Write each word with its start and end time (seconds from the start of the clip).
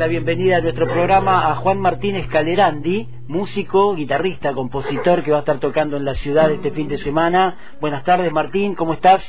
la 0.00 0.06
bienvenida 0.06 0.56
a 0.56 0.60
nuestro 0.62 0.86
programa 0.86 1.50
a 1.50 1.56
Juan 1.56 1.78
Martínez 1.78 2.26
Calerandi, 2.28 3.06
músico, 3.28 3.94
guitarrista, 3.94 4.54
compositor 4.54 5.22
que 5.22 5.30
va 5.30 5.36
a 5.36 5.40
estar 5.40 5.60
tocando 5.60 5.98
en 5.98 6.06
la 6.06 6.14
ciudad 6.14 6.50
este 6.50 6.70
fin 6.70 6.88
de 6.88 6.96
semana. 6.96 7.58
Buenas 7.82 8.02
tardes, 8.02 8.32
Martín, 8.32 8.74
¿cómo 8.74 8.94
estás? 8.94 9.22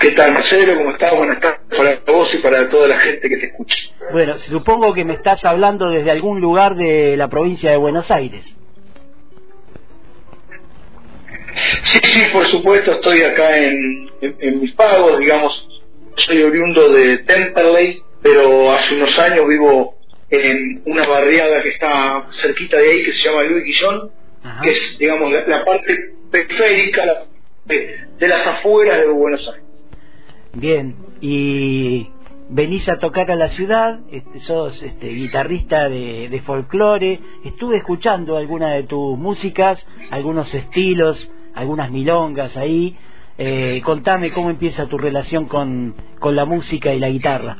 ¿Qué 0.00 0.12
tal, 0.12 0.32
Marcelo? 0.32 0.74
¿Cómo 0.78 0.90
estás? 0.92 1.14
Buenas 1.18 1.38
tardes 1.38 1.60
para 1.68 2.16
vos 2.16 2.34
y 2.34 2.38
para 2.38 2.66
toda 2.70 2.88
la 2.88 2.98
gente 2.98 3.28
que 3.28 3.36
te 3.36 3.46
escucha. 3.48 3.76
Bueno, 4.10 4.38
supongo 4.38 4.94
que 4.94 5.04
me 5.04 5.12
estás 5.12 5.44
hablando 5.44 5.90
desde 5.90 6.10
algún 6.10 6.40
lugar 6.40 6.76
de 6.76 7.14
la 7.18 7.28
provincia 7.28 7.70
de 7.70 7.76
Buenos 7.76 8.10
Aires. 8.10 8.46
Sí, 11.82 11.98
sí, 12.02 12.22
por 12.32 12.46
supuesto, 12.50 12.92
estoy 12.92 13.20
acá 13.20 13.54
en, 13.58 14.08
en, 14.22 14.60
mis 14.62 14.72
pagos, 14.72 15.18
digamos, 15.18 15.67
soy 16.18 16.42
oriundo 16.42 16.88
de 16.90 17.18
Temperley, 17.18 18.02
pero 18.22 18.72
hace 18.72 18.94
unos 18.94 19.18
años 19.18 19.48
vivo 19.48 19.96
en 20.30 20.82
una 20.86 21.06
barriada 21.06 21.62
que 21.62 21.70
está 21.70 22.26
cerquita 22.32 22.76
de 22.76 22.90
ahí, 22.90 23.04
que 23.04 23.12
se 23.12 23.24
llama 23.24 23.42
Luis 23.42 23.64
Guillón, 23.64 24.10
que 24.62 24.70
es, 24.70 24.98
digamos, 24.98 25.32
la, 25.32 25.64
parte 25.64 25.96
periférica 26.30 27.24
de, 27.64 28.28
las 28.28 28.46
afueras 28.46 28.98
de 28.98 29.08
Buenos 29.08 29.48
Aires. 29.48 29.86
Bien, 30.54 30.96
y 31.20 32.10
venís 32.50 32.88
a 32.88 32.98
tocar 32.98 33.30
a 33.30 33.36
la 33.36 33.48
ciudad, 33.48 34.00
este, 34.10 34.40
sos 34.40 34.82
este, 34.82 35.08
guitarrista 35.08 35.88
de, 35.88 36.28
de 36.30 36.40
folclore, 36.42 37.20
estuve 37.44 37.78
escuchando 37.78 38.36
alguna 38.36 38.74
de 38.74 38.84
tus 38.84 39.18
músicas, 39.18 39.84
algunos 40.10 40.52
estilos, 40.52 41.30
algunas 41.54 41.90
milongas 41.90 42.56
ahí. 42.56 42.96
Eh, 43.40 43.80
contame 43.84 44.32
cómo 44.32 44.50
empieza 44.50 44.86
tu 44.86 44.98
relación 44.98 45.46
con, 45.46 45.94
con 46.18 46.34
la 46.34 46.44
música 46.44 46.92
y 46.92 46.98
la 46.98 47.08
guitarra. 47.08 47.58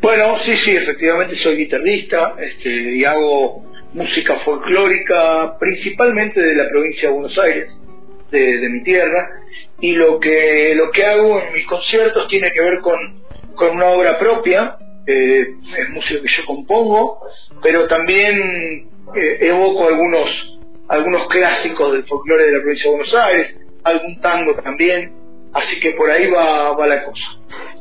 Bueno, 0.00 0.38
sí, 0.46 0.56
sí, 0.64 0.76
efectivamente 0.76 1.36
soy 1.36 1.56
guitarrista 1.58 2.34
este, 2.40 2.96
y 2.96 3.04
hago 3.04 3.70
música 3.92 4.38
folclórica 4.40 5.58
principalmente 5.58 6.40
de 6.40 6.54
la 6.54 6.68
provincia 6.70 7.08
de 7.08 7.14
Buenos 7.14 7.38
Aires, 7.38 7.68
de, 8.30 8.68
mi 8.70 8.82
tierra, 8.82 9.28
y 9.80 9.92
lo 9.92 10.18
que, 10.18 10.72
lo 10.74 10.90
que 10.90 11.04
hago 11.04 11.42
en 11.42 11.52
mis 11.52 11.66
conciertos 11.66 12.28
tiene 12.28 12.50
que 12.52 12.62
ver 12.62 12.80
con, 12.80 12.98
con 13.54 13.76
una 13.76 13.86
obra 13.88 14.18
propia, 14.18 14.76
eh, 15.06 15.48
es 15.76 15.90
música 15.90 16.22
que 16.22 16.28
yo 16.28 16.46
compongo, 16.46 17.20
pero 17.62 17.86
también 17.88 18.88
eh, 19.14 19.38
evoco 19.40 19.86
algunos 19.88 20.59
algunos 20.90 21.28
clásicos 21.28 21.92
del 21.92 22.04
folclore 22.04 22.46
de 22.46 22.52
la 22.52 22.58
provincia 22.60 22.90
de 22.90 22.96
Buenos 22.96 23.14
Aires, 23.14 23.60
algún 23.84 24.20
tango 24.20 24.54
también, 24.56 25.12
así 25.52 25.78
que 25.80 25.92
por 25.92 26.10
ahí 26.10 26.28
va, 26.28 26.72
va 26.76 26.86
la 26.86 27.04
cosa. 27.04 27.24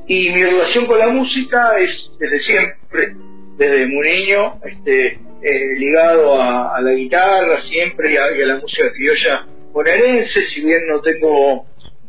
Y 0.08 0.30
mi 0.30 0.44
relación 0.44 0.86
con 0.86 1.00
la 1.00 1.08
música 1.08 1.80
es 1.80 2.12
desde 2.20 2.40
siempre, 2.40 3.16
desde 3.58 3.88
muy 3.88 4.08
niño, 4.08 4.60
este, 4.64 5.20
eh, 5.42 5.76
ligado 5.78 6.40
a, 6.40 6.80
la 6.82 6.92
guitarra 6.92 7.62
siempre 7.62 8.14
y 8.14 8.18
a, 8.18 8.46
la 8.46 8.58
música 8.58 8.92
criolla 8.92 9.46
bonaerense, 9.72 10.46
si 10.46 10.66
bien 10.66 10.82
no 10.88 11.02
tengo 11.02 11.66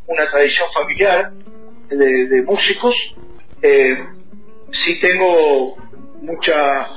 una 0.07 0.31
tradición 0.31 0.69
familiar 0.73 1.33
de, 1.89 2.43
músicos, 2.43 2.95
eh, 3.63 3.97
sí 4.71 5.01
tengo 5.01 5.77
mucha 6.21 6.89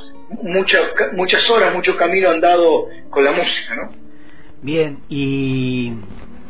muchas 0.42 1.50
horas, 1.50 1.74
mucho 1.74 1.96
camino 1.98 2.30
andado 2.30 2.88
con 3.10 3.24
la 3.24 3.32
música, 3.32 3.76
¿no? 3.76 3.90
Bien, 4.62 5.00
y 5.10 5.94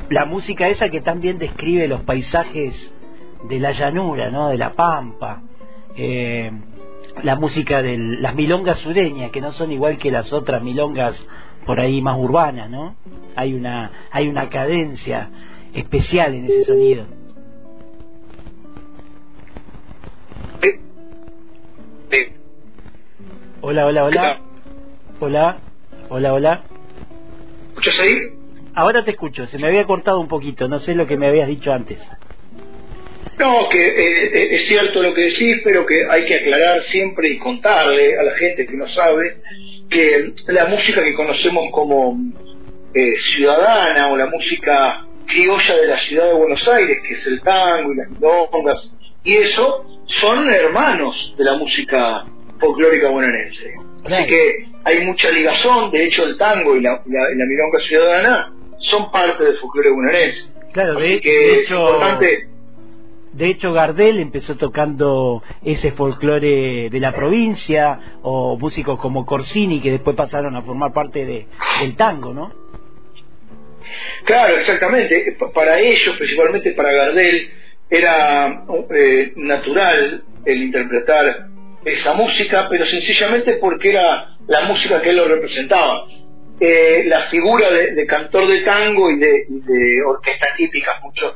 la 0.10 0.26
música 0.26 0.68
esa 0.70 0.90
que 0.90 1.02
también 1.02 1.40
describe 1.40 1.88
los 1.88 2.02
paisajes 2.02 2.74
de 3.50 3.60
la 3.60 3.72
llanura, 3.72 4.30
¿no? 4.30 4.50
De 4.50 4.58
la 4.58 4.74
pampa. 4.74 5.42
Eh, 5.96 6.52
la 7.24 7.36
música 7.36 7.82
de 7.82 7.98
las 7.98 8.34
milongas 8.36 8.80
sureñas, 8.80 9.32
que 9.32 9.42
no 9.42 9.52
son 9.54 9.72
igual 9.72 9.98
que 9.98 10.12
las 10.12 10.32
otras 10.34 10.64
milongas 10.64 11.22
por 11.66 11.80
ahí 11.80 12.02
más 12.02 12.18
urbanas, 12.18 12.70
¿no? 12.70 12.96
Hay 13.36 13.54
una, 13.54 13.92
hay 14.12 14.28
una 14.28 14.50
cadencia 14.50 15.30
especial 15.74 16.34
en 16.34 16.46
ese 16.46 16.66
sonido. 16.66 17.06
Hola, 23.66 23.86
hola, 23.86 24.04
hola. 24.04 24.42
Hola, 25.22 25.58
hola, 26.10 26.34
hola. 26.34 26.64
¿Escuchas 27.70 27.98
ahí? 27.98 28.18
Ahora 28.76 29.06
te 29.06 29.12
escucho, 29.12 29.48
se 29.48 29.58
me 29.58 29.68
había 29.68 29.86
cortado 29.86 30.20
un 30.20 30.28
poquito, 30.28 30.68
no 30.68 30.80
sé 30.80 30.94
lo 30.94 31.08
que 31.08 31.16
me 31.16 31.28
habías 31.28 31.48
dicho 31.48 31.72
antes. 31.72 31.98
No, 33.40 33.70
que 33.70 33.88
eh, 33.88 34.26
eh, 34.34 34.56
es 34.56 34.68
cierto 34.68 35.02
lo 35.02 35.14
que 35.14 35.22
decís, 35.22 35.62
pero 35.64 35.86
que 35.86 36.06
hay 36.10 36.26
que 36.26 36.36
aclarar 36.36 36.84
siempre 36.84 37.30
y 37.30 37.40
contarle 37.40 38.20
a 38.20 38.24
la 38.24 38.34
gente 38.34 38.66
que 38.66 38.76
no 38.76 38.86
sabe 38.90 39.38
que 39.90 40.34
la 40.48 40.66
música 40.66 41.02
que 41.02 41.14
conocemos 41.14 41.64
como 41.72 42.18
eh, 42.94 43.16
ciudadana 43.34 44.10
o 44.12 44.18
la 44.18 44.26
música 44.26 45.06
criolla 45.26 45.76
de 45.78 45.88
la 45.88 46.00
ciudad 46.00 46.28
de 46.28 46.34
Buenos 46.34 46.68
Aires, 46.68 46.98
que 47.08 47.14
es 47.14 47.28
el 47.28 47.42
tango 47.42 47.94
y 47.94 47.96
las 47.96 48.10
milongas 48.10 48.94
y 49.24 49.38
eso, 49.38 49.86
son 50.20 50.50
hermanos 50.50 51.34
de 51.38 51.44
la 51.46 51.54
música 51.54 52.26
folclórica 52.64 53.10
bonaerense. 53.10 53.74
Así 54.06 54.26
que 54.26 54.66
hay 54.84 55.06
mucha 55.06 55.30
ligazón, 55.32 55.92
de 55.92 56.06
hecho 56.06 56.24
el 56.24 56.38
tango 56.38 56.76
y 56.76 56.82
la, 56.82 57.02
la, 57.06 57.46
milonga 57.46 57.80
ciudadana 57.88 58.54
son 58.80 59.12
parte 59.12 59.44
del 59.44 59.58
folclore 59.58 59.92
bonaerense. 59.92 60.54
Claro, 60.74 61.00
de, 61.00 61.14
hecho, 61.14 62.00
de 63.34 63.48
hecho 63.48 63.74
Gardel 63.74 64.20
empezó 64.20 64.56
tocando 64.56 65.44
ese 65.64 65.92
folclore 65.92 66.90
de 66.90 67.00
la 67.00 67.14
provincia, 67.14 68.18
o 68.24 68.58
músicos 68.58 69.00
como 69.00 69.26
Corsini 69.26 69.80
que 69.82 69.92
después 69.92 70.16
pasaron 70.16 70.56
a 70.56 70.64
formar 70.64 70.92
parte 70.92 71.26
de, 71.26 71.46
del 71.80 71.96
tango, 71.96 72.34
¿no? 72.34 72.52
Claro, 74.26 74.58
exactamente. 74.58 75.38
Para 75.54 75.80
ellos, 75.80 76.16
principalmente 76.18 76.72
para 76.72 76.92
Gardel, 76.92 77.50
era 77.90 78.66
eh, 78.96 79.34
natural 79.36 80.24
el 80.46 80.64
interpretar 80.64 81.53
esa 81.86 82.14
música, 82.14 82.68
pero 82.70 82.86
sencillamente 82.86 83.58
porque 83.60 83.90
era 83.90 84.38
la 84.48 84.62
música 84.62 85.02
que 85.02 85.10
él 85.10 85.18
lo 85.18 85.26
representaba. 85.26 86.06
Eh, 86.60 87.04
la 87.08 87.24
figura 87.30 87.72
de, 87.72 88.06
cantor 88.06 88.48
de 88.48 88.62
tango 88.62 89.10
y 89.10 89.20
de, 89.20 90.02
orquesta 90.06 90.48
típica 90.56 91.00
mucho, 91.04 91.36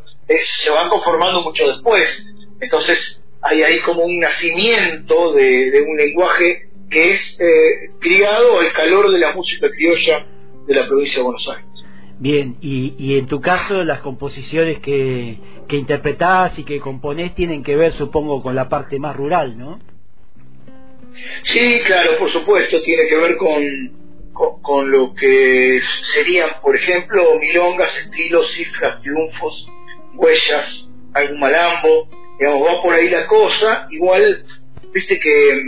se 0.64 0.70
van 0.70 0.90
conformando 0.90 1.42
mucho 1.42 1.68
después. 1.68 2.08
Entonces 2.62 3.22
hay 3.42 3.64
ahí 3.64 3.80
como 3.82 4.06
un 4.06 4.20
nacimiento 4.20 5.34
de, 5.34 5.84
un 5.88 5.98
lenguaje 5.98 6.70
que 6.90 7.14
es 7.14 7.38
eh, 7.40 7.90
criado 8.00 8.60
al 8.60 8.72
calor 8.74 9.12
de 9.12 9.20
la 9.20 9.34
música 9.34 9.70
criolla 9.70 10.26
de 10.66 10.74
la 10.74 10.88
provincia 10.88 11.18
de 11.18 11.24
Buenos 11.24 11.50
Aires. 11.50 11.66
Bien, 12.20 12.58
y, 12.62 13.18
en 13.18 13.28
tu 13.28 13.42
caso 13.42 13.84
las 13.84 14.00
composiciones 14.00 14.80
que, 14.80 15.38
que 15.68 15.76
interpretás 15.76 16.58
y 16.58 16.64
que 16.64 16.80
componés 16.80 17.36
tienen 17.36 17.64
que 17.64 17.76
ver, 17.76 17.92
supongo, 17.92 18.42
con 18.42 18.56
la 18.56 18.70
parte 18.70 18.98
más 18.98 19.16
rural, 19.16 19.58
¿no? 19.58 19.80
Sí, 21.44 21.80
claro, 21.86 22.18
por 22.18 22.32
supuesto, 22.32 22.82
tiene 22.82 23.08
que 23.08 23.16
ver 23.16 23.38
con, 23.38 23.64
con, 24.62 24.92
lo 24.92 25.14
que 25.14 25.80
serían, 26.14 26.50
por 26.62 26.76
ejemplo, 26.76 27.40
milongas, 27.40 27.90
estilos, 28.06 28.52
cifras, 28.54 29.02
triunfos, 29.02 29.68
huellas, 30.16 30.90
algún 31.14 31.40
malambo, 31.40 32.10
digamos, 32.40 32.68
va 32.68 32.82
por 32.82 32.94
ahí 32.94 33.10
la 33.10 33.26
cosa, 33.28 33.88
igual, 33.92 34.44
viste 34.94 35.20
que, 35.20 35.62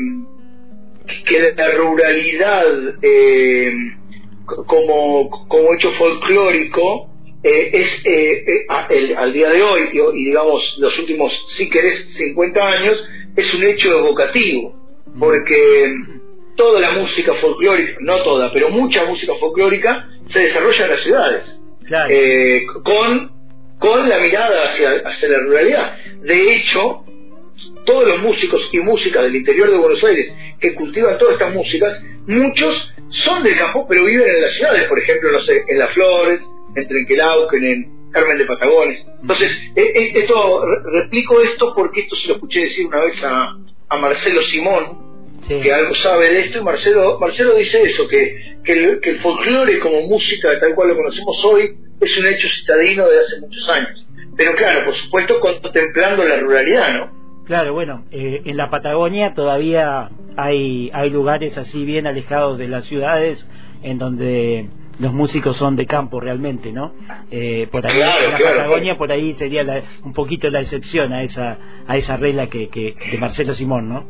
que 1.26 1.54
la 1.56 1.72
ruralidad 1.72 2.66
eh, 3.02 3.74
como, 4.46 5.30
como 5.48 5.74
hecho 5.74 5.92
folclórico 5.94 7.10
eh, 7.44 7.70
es 7.72 8.02
eh, 8.06 8.66
al 9.16 9.34
día 9.34 9.50
de 9.50 9.64
hoy, 9.64 9.90
y, 9.94 10.26
digamos 10.26 10.62
los 10.78 10.98
últimos, 11.00 11.34
si 11.58 11.70
querés, 11.70 12.14
50 12.16 12.68
años, 12.68 12.98
es 13.36 13.54
un 13.54 13.64
hecho 13.64 13.98
evocativo 13.98 14.79
porque 15.18 15.96
toda 16.56 16.82
la 16.82 16.92
música 16.92 17.34
folclórica, 17.36 17.98
no 18.02 18.22
toda, 18.24 18.52
pero 18.52 18.70
mucha 18.70 19.06
música 19.06 19.34
folclórica 19.40 20.10
se 20.28 20.40
desarrolla 20.40 20.84
en 20.84 20.92
las 20.92 21.04
ciudades, 21.04 21.62
eh, 22.10 22.66
con, 22.84 23.32
con 23.80 24.10
la 24.10 24.20
mirada 24.20 24.66
hacia, 24.66 24.92
hacia 25.06 25.30
la 25.30 25.40
ruralidad. 25.40 25.98
De 26.22 26.56
hecho, 26.56 27.06
todos 27.86 28.08
los 28.08 28.20
músicos 28.20 28.62
y 28.72 28.80
músicas 28.80 29.24
del 29.24 29.36
interior 29.38 29.72
de 29.72 29.78
Buenos 29.78 30.04
Aires 30.04 30.34
que 30.60 30.76
cultivan 30.76 31.18
todas 31.18 31.36
estas 31.36 31.54
músicas, 31.54 32.06
muchos 32.28 32.76
son 33.10 33.44
del 33.44 33.58
campo, 33.58 33.86
pero 33.88 34.06
viven 34.06 34.28
en 34.28 34.42
las 34.42 34.54
ciudades, 34.54 34.84
por 34.88 35.00
ejemplo, 35.00 35.32
no 35.32 35.40
sé, 35.40 35.64
en 35.68 35.80
Las 35.80 35.94
Flores, 35.94 36.42
en 36.76 36.88
Trenquelauquen, 36.88 37.64
en 37.64 38.12
Carmen 38.12 38.38
de 38.38 38.46
Patagones. 38.46 39.06
Entonces, 39.22 39.52
eh, 39.76 39.92
eh, 39.96 40.12
esto, 40.16 40.66
replico 40.84 41.42
esto 41.42 41.74
porque 41.74 42.02
esto 42.02 42.16
se 42.18 42.28
lo 42.28 42.34
escuché 42.36 42.62
decir 42.62 42.86
una 42.88 43.04
vez 43.06 43.24
a, 43.24 43.58
a 43.90 43.98
Marcelo 43.98 44.42
Simón, 44.44 45.10
que 45.48 45.74
algo 45.74 45.96
sabe 45.96 46.30
de 46.30 46.40
esto, 46.42 46.60
y 46.60 46.64
Marcelo, 46.64 47.18
Marcelo 47.20 47.56
dice 47.56 47.82
eso, 47.84 48.08
que, 48.08 48.58
que, 48.64 48.74
el, 48.74 49.00
que 49.02 49.10
el 49.12 49.20
folclore 49.20 49.80
como 49.80 50.02
música 50.02 50.60
tal 50.60 50.76
cual 50.76 50.90
lo 50.90 50.96
conocemos 50.96 51.46
hoy 51.46 51.76
es 52.00 52.18
un 52.18 52.28
hecho 52.28 52.48
citadino 52.60 53.08
de 53.08 53.20
hace 53.20 53.40
muchos 53.42 53.70
años. 53.70 54.06
pero 54.38 54.54
claro, 54.56 54.86
por 54.86 54.96
supuesto 54.96 55.40
contemplando 55.40 56.24
la 56.24 56.40
ruralidad, 56.40 56.98
¿no? 56.98 57.20
Claro, 57.46 57.74
bueno, 57.74 58.06
eh, 58.12 58.42
en 58.46 58.58
la 58.58 58.70
Patagonia 58.70 59.34
todavía 59.34 60.12
hay, 60.38 60.92
hay 60.94 61.10
lugares 61.10 61.58
así 61.58 61.84
bien 61.84 62.06
alejados 62.06 62.60
de 62.60 62.68
las 62.68 62.86
ciudades 62.86 63.44
en 63.82 63.98
donde 63.98 64.70
los 65.00 65.14
músicos 65.14 65.56
son 65.58 65.76
de 65.76 65.86
campo 65.86 66.20
realmente, 66.20 66.72
¿no? 66.72 66.94
Eh, 67.32 67.68
por 67.72 67.88
ahí 67.88 68.00
en 68.00 68.32
la 68.32 68.38
Patagonia 68.38 68.98
por 68.98 69.12
ahí 69.12 69.34
sería 69.36 69.84
un 70.04 70.14
poquito 70.14 70.50
la 70.50 70.62
excepción 70.62 71.14
a 71.14 71.24
esa 71.24 71.58
a 71.88 71.98
esa 71.98 72.18
regla 72.18 72.48
que, 72.50 72.70
que 72.70 72.96
de 73.12 73.18
Marcelo 73.18 73.54
Simón, 73.54 73.90
¿no? 73.90 74.06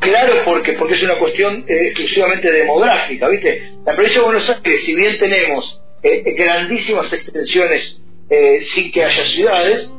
Claro, 0.00 0.32
porque 0.44 0.72
porque 0.72 0.94
es 0.94 1.02
una 1.04 1.18
cuestión 1.18 1.64
eh, 1.68 1.86
exclusivamente 1.86 2.50
demográfica, 2.50 3.28
¿viste? 3.28 3.74
La 3.86 3.94
provincia 3.94 4.20
de 4.20 4.26
Buenos 4.26 4.50
Aires, 4.50 4.84
si 4.84 4.94
bien 4.94 5.18
tenemos 5.18 5.80
eh, 6.02 6.34
grandísimas 6.36 7.12
extensiones 7.12 8.02
sin 8.74 8.92
que 8.92 9.02
haya 9.04 9.26
ciudades, 9.26 9.92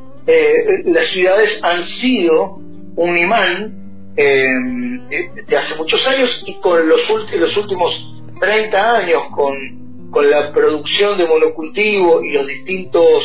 las 0.86 1.06
ciudades 1.08 1.60
han 1.62 1.84
sido 1.84 2.60
un 2.96 3.18
imán 3.18 4.14
de 4.16 5.54
hace 5.54 5.74
muchos 5.74 6.06
años 6.06 6.42
y 6.46 6.54
con 6.54 6.88
los, 6.88 7.00
los 7.30 7.56
últimos 7.58 8.21
30 8.42 8.96
años 8.96 9.22
con, 9.36 10.10
con 10.10 10.28
la 10.28 10.52
producción 10.52 11.16
de 11.16 11.28
monocultivo 11.28 12.24
y 12.24 12.32
los 12.32 12.44
distintos 12.44 13.22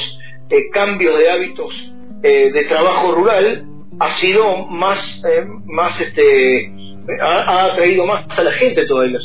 eh, 0.47 0.69
cambios 0.71 1.17
de 1.17 1.31
hábitos 1.31 1.73
eh, 2.21 2.51
de 2.51 2.63
trabajo 2.65 3.13
rural, 3.13 3.65
ha 3.99 4.13
sido 4.17 4.67
más, 4.67 4.99
eh, 5.25 5.43
más 5.65 5.99
este, 5.99 6.71
ha, 7.19 7.65
atraído 7.65 8.05
más 8.05 8.27
a 8.37 8.43
la 8.43 8.51
gente 8.51 8.85
todas 8.85 9.11
las 9.11 9.23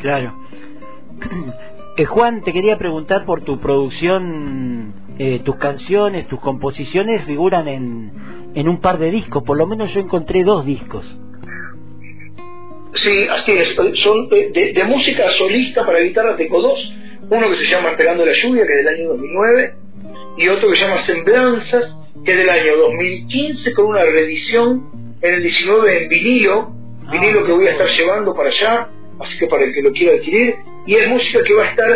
Claro. 0.00 0.34
Juan, 2.08 2.42
te 2.42 2.52
quería 2.52 2.78
preguntar 2.78 3.24
por 3.24 3.42
tu 3.42 3.58
producción, 3.58 4.94
tus 5.44 5.56
canciones, 5.56 6.26
tus 6.26 6.40
composiciones 6.40 7.24
figuran 7.24 7.68
en, 7.68 8.12
en 8.54 8.68
un 8.68 8.80
par 8.80 8.98
de 8.98 9.10
discos, 9.10 9.42
por 9.42 9.56
lo 9.56 9.66
menos 9.66 9.92
yo 9.92 10.00
encontré 10.00 10.42
dos 10.42 10.64
discos. 10.64 11.04
Sí, 12.94 13.26
así 13.30 13.52
es. 13.52 13.74
Son 13.74 14.28
de, 14.28 14.84
música 14.86 15.28
solista 15.30 15.84
para 15.86 16.00
guitarra 16.00 16.36
tengo 16.36 16.60
dos. 16.60 16.92
Uno 17.30 17.50
que 17.50 17.56
se 17.56 17.66
llama 17.66 17.96
Pegando 17.96 18.26
la 18.26 18.34
lluvia, 18.34 18.66
que 18.66 18.72
es 18.72 18.84
del 18.84 18.88
año 18.88 19.08
2009, 19.08 19.74
y 20.36 20.48
otro 20.48 20.70
que 20.70 20.76
se 20.76 20.84
llama 20.84 21.02
Semblanzas, 21.04 21.98
que 22.24 22.32
es 22.32 22.38
del 22.38 22.50
año 22.50 22.76
2015, 22.76 23.72
con 23.72 23.86
una 23.86 24.04
reedición 24.04 25.16
en 25.22 25.34
el 25.34 25.42
19 25.42 26.02
en 26.02 26.08
vinilo, 26.08 26.72
vinilo 27.10 27.46
que 27.46 27.52
voy 27.52 27.66
a 27.68 27.70
estar 27.70 27.88
llevando 27.88 28.34
para 28.34 28.50
allá, 28.50 28.88
así 29.20 29.38
que 29.38 29.46
para 29.46 29.64
el 29.64 29.72
que 29.72 29.82
lo 29.82 29.92
quiera 29.92 30.14
adquirir. 30.14 30.56
Y 30.86 30.94
es 30.94 31.08
música 31.08 31.42
que 31.44 31.54
va 31.54 31.64
a 31.64 31.70
estar, 31.70 31.90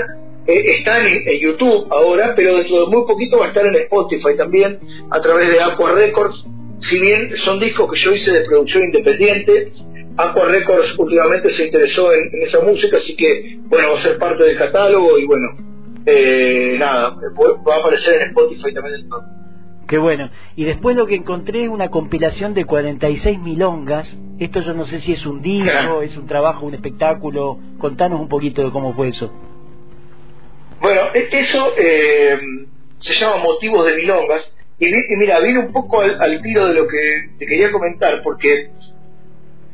eh, 0.46 0.62
está 0.78 1.06
en, 1.06 1.38
YouTube 1.38 1.88
ahora, 1.90 2.34
pero 2.34 2.56
dentro 2.56 2.80
de 2.80 2.86
muy 2.86 3.06
poquito 3.06 3.38
va 3.38 3.46
a 3.46 3.48
estar 3.48 3.66
en 3.66 3.74
Spotify 3.74 4.36
también, 4.38 4.78
a 5.10 5.20
través 5.20 5.50
de 5.50 5.60
Aqua 5.60 5.92
Records. 5.92 6.42
Si 6.88 6.98
bien 6.98 7.36
son 7.44 7.58
discos 7.58 7.92
que 7.92 7.98
yo 7.98 8.12
hice 8.14 8.30
de 8.30 8.44
producción 8.44 8.84
independiente, 8.84 9.72
Aqua 10.16 10.48
Records 10.48 10.98
últimamente 10.98 11.50
se 11.50 11.66
interesó 11.66 12.12
en, 12.12 12.30
esa 12.42 12.60
música, 12.60 12.96
así 12.96 13.16
que, 13.16 13.58
bueno, 13.64 13.90
va 13.90 13.98
a 13.98 14.02
ser 14.02 14.18
parte 14.18 14.44
del 14.44 14.56
catálogo 14.56 15.18
y 15.18 15.26
bueno, 15.26 15.48
eh, 16.06 16.76
nada, 16.78 17.16
va 17.68 17.74
a 17.76 17.78
aparecer 17.80 18.22
en 18.22 18.28
Spotify 18.28 18.72
también. 18.72 19.08
todo. 19.08 19.22
Qué 19.86 19.98
bueno. 19.98 20.30
Y 20.56 20.64
después 20.64 20.96
lo 20.96 21.06
que 21.06 21.14
encontré 21.14 21.64
es 21.64 21.68
una 21.68 21.90
compilación 21.90 22.54
de 22.54 22.64
46 22.64 23.38
milongas. 23.38 24.08
Esto 24.38 24.60
yo 24.60 24.74
no 24.74 24.84
sé 24.86 25.00
si 25.00 25.12
es 25.12 25.24
un 25.26 25.42
disco, 25.42 26.02
es 26.02 26.16
un 26.16 26.26
trabajo, 26.26 26.66
un 26.66 26.74
espectáculo. 26.74 27.58
Contanos 27.78 28.20
un 28.20 28.28
poquito 28.28 28.64
de 28.64 28.70
cómo 28.70 28.94
fue 28.94 29.08
eso. 29.08 29.32
Bueno, 30.80 31.02
e, 31.14 31.28
eso 31.30 31.72
eh, 31.78 32.38
se 32.98 33.14
llama 33.14 33.36
Motivos 33.36 33.86
de 33.86 33.94
Milongas. 33.94 34.52
Y, 34.78 34.92
mira, 35.16 35.40
viene 35.40 35.60
un 35.60 35.72
poco 35.72 36.00
al, 36.00 36.20
al, 36.20 36.42
tiro 36.42 36.66
de 36.66 36.74
lo 36.74 36.86
que 36.86 37.30
te 37.38 37.46
quería 37.46 37.72
comentar, 37.72 38.22
porque 38.22 38.70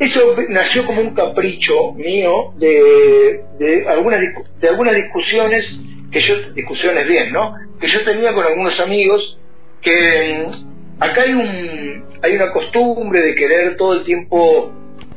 eso 0.03 0.37
nació 0.49 0.85
como 0.85 1.01
un 1.01 1.15
capricho 1.15 1.93
mío 1.93 2.53
de, 2.57 3.41
algunas, 3.89 4.21
de 4.61 4.69
algunas 4.69 4.95
discusiones, 4.97 5.81
que 6.11 6.21
yo, 6.21 6.53
discusiones 6.55 7.07
bien, 7.07 7.33
¿no? 7.33 7.55
Que 7.81 7.89
yo 7.89 8.05
tenía 8.05 8.33
con 8.35 8.45
algunos 8.45 8.79
amigos, 8.81 9.39
que 9.81 10.45
mm, 10.47 11.03
acá 11.03 11.23
hay, 11.23 11.33
un, 11.33 12.05
hay 12.23 12.35
una 12.35 12.53
costumbre 12.53 13.23
de 13.23 13.35
querer 13.35 13.77
todo 13.77 13.95
el 13.95 14.05
tiempo 14.05 14.73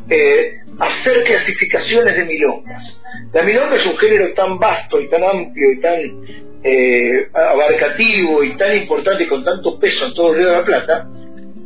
eh, 0.09 0.59
hacer 0.79 1.23
clasificaciones 1.23 2.15
de 2.15 2.25
milongas. 2.25 3.01
La 3.33 3.43
milonga 3.43 3.75
es 3.77 3.85
un 3.85 3.97
género 3.97 4.33
tan 4.33 4.59
vasto 4.59 5.01
y 5.01 5.09
tan 5.09 5.23
amplio 5.23 5.71
y 5.71 5.81
tan 5.81 5.99
eh, 6.63 7.27
abarcativo 7.33 8.43
y 8.43 8.55
tan 8.57 8.75
importante 8.75 9.27
con 9.27 9.43
tanto 9.43 9.79
peso 9.79 10.05
en 10.05 10.13
todo 10.13 10.31
el 10.31 10.37
Río 10.37 10.47
de 10.49 10.57
la 10.57 10.65
Plata, 10.65 11.07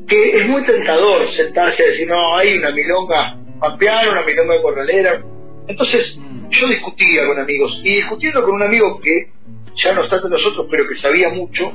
que 0.10 0.38
es 0.38 0.48
muy 0.48 0.66
tentador 0.66 1.30
sentarse 1.30 1.84
a 1.84 1.88
decir, 1.88 2.08
no, 2.08 2.36
hay 2.36 2.58
una 2.58 2.72
milonga 2.72 3.38
pampeana, 3.60 4.12
una 4.12 4.24
milonga 4.24 4.62
corralera. 4.62 5.22
Entonces, 5.68 6.18
mm. 6.18 6.50
yo 6.50 6.68
discutía 6.68 7.28
con 7.28 7.40
amigos, 7.40 7.80
y 7.84 7.96
discutiendo 7.98 8.44
con 8.44 8.56
un 8.56 8.64
amigo 8.64 9.00
que 9.00 9.32
ya 9.76 9.94
no 9.94 10.04
está 10.04 10.16
entre 10.18 10.32
nosotros, 10.32 10.68
pero 10.70 10.88
que 10.88 10.96
sabía 10.96 11.30
mucho, 11.30 11.72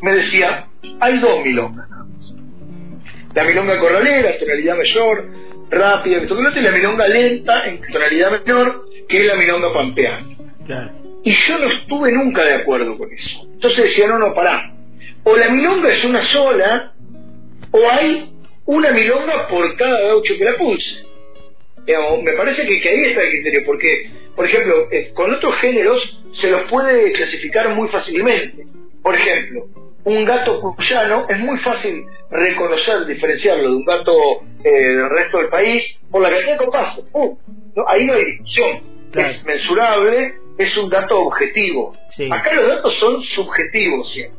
me 0.00 0.14
decía, 0.14 0.68
hay 1.00 1.18
dos 1.18 1.44
milongas 1.44 1.88
La 3.34 3.44
milonga 3.44 3.78
corralera, 3.80 4.38
tonalidad 4.38 4.76
mayor, 4.76 5.28
rápida, 5.70 6.18
y 6.18 6.60
la 6.60 6.70
milonga 6.70 7.08
lenta, 7.08 7.66
en 7.66 7.80
tonalidad 7.80 8.30
menor, 8.30 8.84
que 9.08 9.18
es 9.18 9.26
la 9.26 9.34
milonga 9.34 9.72
pampeana. 9.72 10.24
Y 11.24 11.32
yo 11.32 11.58
no 11.58 11.66
estuve 11.66 12.12
nunca 12.12 12.44
de 12.44 12.54
acuerdo 12.54 12.96
con 12.96 13.10
eso. 13.12 13.40
Entonces 13.54 13.84
decía, 13.84 14.06
no, 14.06 14.18
no, 14.18 14.34
pará. 14.34 14.72
O 15.24 15.36
la 15.36 15.48
milonga 15.48 15.88
es 15.88 16.04
una 16.04 16.22
sola, 16.26 16.93
o 17.74 17.90
hay 17.90 18.32
una 18.66 18.92
milonga 18.92 19.48
por 19.48 19.76
cada 19.76 20.00
gaucho 20.02 20.34
que 20.38 20.44
la 20.44 20.56
pulse. 20.56 21.02
me 22.22 22.32
parece 22.34 22.66
que, 22.66 22.88
ahí 22.88 23.04
está 23.06 23.22
el 23.22 23.30
criterio, 23.30 23.62
porque, 23.66 24.10
por 24.36 24.46
ejemplo, 24.46 24.88
eh, 24.92 25.10
con 25.12 25.34
otros 25.34 25.56
géneros 25.56 26.20
se 26.34 26.50
los 26.50 26.70
puede 26.70 27.10
clasificar 27.10 27.74
muy 27.74 27.88
fácilmente. 27.88 28.64
Por 29.02 29.16
ejemplo, 29.16 29.66
un 30.04 30.24
gato 30.24 30.60
cuyano 30.60 31.26
es 31.28 31.38
muy 31.40 31.58
fácil 31.58 32.04
reconocer, 32.30 33.06
diferenciarlo 33.06 33.70
de 33.70 33.76
un 33.76 33.84
gato 33.84 34.12
eh, 34.62 34.70
del 34.70 35.10
resto 35.10 35.38
del 35.38 35.48
país 35.48 36.00
por 36.12 36.22
la 36.22 36.30
cantidad 36.30 36.52
de 36.52 36.64
compases. 36.64 37.08
Uh, 37.12 37.36
ahí 37.88 38.04
no 38.04 38.14
hay 38.14 38.24
discusión. 38.24 38.80
Es 39.16 39.44
mensurable, 39.44 40.34
es 40.58 40.76
un 40.76 40.88
dato 40.88 41.18
objetivo. 41.18 41.96
Acá 42.30 42.54
los 42.54 42.68
datos 42.68 42.94
son 43.00 43.20
subjetivos 43.20 44.12
siempre. 44.12 44.38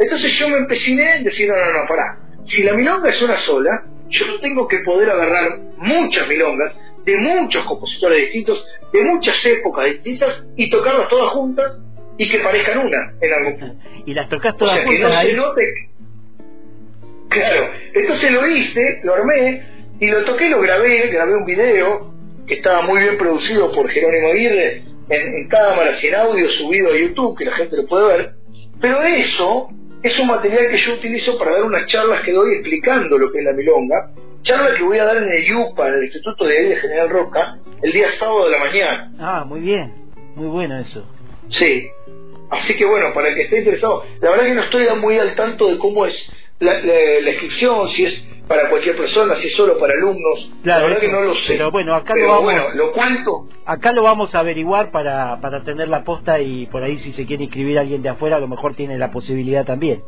Entonces 0.00 0.36
yo 0.36 0.48
me 0.48 0.58
empeciné 0.58 1.16
en 1.16 1.24
decir, 1.24 1.48
no, 1.48 1.54
no, 1.54 1.80
no, 1.80 1.88
pará 1.88 2.18
si 2.46 2.62
la 2.62 2.74
milonga 2.74 3.10
es 3.10 3.22
una 3.22 3.36
sola, 3.38 3.84
yo 4.08 4.40
tengo 4.40 4.68
que 4.68 4.78
poder 4.80 5.10
agarrar 5.10 5.58
muchas 5.78 6.28
milongas 6.28 6.78
de 7.04 7.16
muchos 7.16 7.64
compositores 7.64 8.20
distintos, 8.20 8.64
de 8.92 9.02
muchas 9.02 9.44
épocas 9.44 9.86
distintas, 9.86 10.44
y 10.56 10.70
tocarlas 10.70 11.08
todas 11.08 11.28
juntas 11.32 11.82
y 12.18 12.28
que 12.28 12.38
parezcan 12.40 12.78
una 12.78 13.14
en 13.20 13.32
algún 13.32 13.58
punto. 13.58 13.84
Y 14.06 14.14
las 14.14 14.28
tocas 14.28 14.56
todas 14.56 14.84
juntas. 14.84 15.10
Claro, 17.28 17.70
entonces 17.94 18.30
lo 18.30 18.46
hice, 18.46 19.00
lo 19.04 19.14
armé 19.14 19.62
y 19.98 20.06
lo 20.08 20.22
toqué, 20.24 20.50
lo 20.50 20.60
grabé, 20.60 21.08
grabé 21.08 21.34
un 21.36 21.46
video 21.46 22.12
que 22.46 22.54
estaba 22.54 22.82
muy 22.82 23.00
bien 23.00 23.16
producido 23.16 23.72
por 23.72 23.88
Jerónimo 23.88 24.28
Aguirre 24.28 24.84
en, 25.08 25.34
en 25.34 25.48
cámaras 25.48 26.02
y 26.04 26.08
en 26.08 26.14
audio 26.16 26.50
subido 26.50 26.92
a 26.92 26.96
YouTube, 26.96 27.38
que 27.38 27.46
la 27.46 27.56
gente 27.56 27.76
lo 27.76 27.86
puede 27.86 28.16
ver. 28.16 28.34
Pero 28.80 29.02
eso 29.02 29.70
es 30.02 30.18
un 30.18 30.26
material 30.26 30.68
que 30.70 30.78
yo 30.78 30.94
utilizo 30.94 31.38
para 31.38 31.52
dar 31.52 31.64
unas 31.64 31.86
charlas 31.86 32.24
que 32.24 32.32
doy 32.32 32.54
explicando 32.54 33.18
lo 33.18 33.30
que 33.30 33.38
es 33.38 33.44
la 33.44 33.52
milonga, 33.52 34.10
charla 34.42 34.74
que 34.76 34.82
voy 34.82 34.98
a 34.98 35.04
dar 35.04 35.18
en 35.18 35.28
el 35.28 35.44
IUPA, 35.44 35.88
en 35.88 35.94
el 35.94 36.04
Instituto 36.04 36.44
de 36.44 36.68
de 36.68 36.76
General 36.76 37.08
Roca, 37.08 37.58
el 37.82 37.92
día 37.92 38.08
sábado 38.18 38.46
de 38.46 38.50
la 38.50 38.58
mañana. 38.58 39.12
Ah, 39.18 39.44
muy 39.46 39.60
bien, 39.60 39.92
muy 40.34 40.48
bueno 40.48 40.78
eso. 40.78 41.06
Sí, 41.50 41.88
así 42.50 42.76
que 42.76 42.84
bueno, 42.84 43.12
para 43.14 43.28
el 43.28 43.34
que 43.36 43.42
esté 43.42 43.58
interesado, 43.58 44.04
la 44.20 44.30
verdad 44.30 44.46
que 44.46 44.54
no 44.54 44.62
estoy 44.64 44.86
muy 45.00 45.18
al 45.18 45.34
tanto 45.36 45.68
de 45.68 45.78
cómo 45.78 46.06
es 46.06 46.14
la, 46.62 47.30
inscripción, 47.30 47.88
si 47.90 48.04
es 48.04 48.28
para 48.46 48.68
cualquier 48.68 48.96
persona, 48.96 49.34
si 49.36 49.48
es 49.48 49.56
solo 49.56 49.78
para 49.78 49.94
alumnos. 49.94 50.52
Claro, 50.62 50.82
la 50.82 50.86
verdad 50.86 51.00
que 51.00 51.12
no 51.12 51.20
lo 51.22 51.34
sé. 51.34 51.54
Pero 51.54 51.70
bueno, 51.70 51.94
acá 51.94 52.14
lo 52.14 52.28
vamos, 52.28 52.42
bueno, 52.42 52.64
lo 52.74 52.92
cuento. 52.92 53.48
Acá 53.64 53.92
lo 53.92 54.02
vamos 54.02 54.34
a 54.34 54.40
averiguar 54.40 54.90
para, 54.90 55.40
para 55.40 55.64
tener 55.64 55.88
la 55.88 56.04
posta 56.04 56.40
y 56.40 56.66
por 56.66 56.82
ahí 56.82 56.98
si 56.98 57.12
se 57.12 57.26
quiere 57.26 57.44
inscribir 57.44 57.78
alguien 57.78 58.02
de 58.02 58.10
afuera, 58.10 58.36
a 58.36 58.40
lo 58.40 58.48
mejor 58.48 58.74
tiene 58.74 58.98
la 58.98 59.10
posibilidad 59.10 59.64
también. 59.64 60.02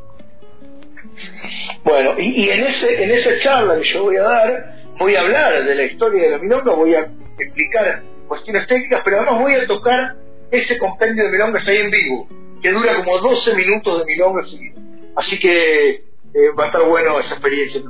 Bueno, 1.85 2.15
y, 2.19 2.49
en, 2.49 2.65
ese, 2.65 3.03
en 3.03 3.11
esa 3.11 3.39
charla 3.41 3.79
que 3.79 3.93
yo 3.93 4.05
voy 4.05 4.17
a 4.17 4.23
dar, 4.23 4.77
voy 4.99 5.15
a 5.15 5.21
hablar 5.21 5.65
de 5.65 5.75
la 5.75 5.85
historia 5.85 6.23
de 6.23 6.31
la 6.31 6.39
milonga, 6.39 6.75
voy 6.75 6.95
a 6.95 7.09
explicar 7.39 8.03
cuestiones 8.29 8.67
técnicas, 8.69 9.03
pero 9.05 9.19
además 9.19 9.41
voy 9.41 9.55
a 9.55 9.67
tocar 9.67 10.15
ese 10.51 10.79
compendio 10.79 11.25
de 11.25 11.31
milongas 11.31 11.67
ahí 11.67 11.79
en 11.79 11.91
vivo, 11.91 12.29
que 12.63 12.71
dura 12.71 12.95
como 12.97 13.19
12 13.19 13.55
minutos 13.55 13.99
de 13.99 14.05
milongas. 14.07 14.61
Así 15.17 15.39
que 15.39 16.14
eh, 16.35 16.51
va 16.59 16.65
a 16.65 16.67
estar 16.67 16.83
bueno 16.85 17.21
esa 17.21 17.35
experiencia. 17.35 17.81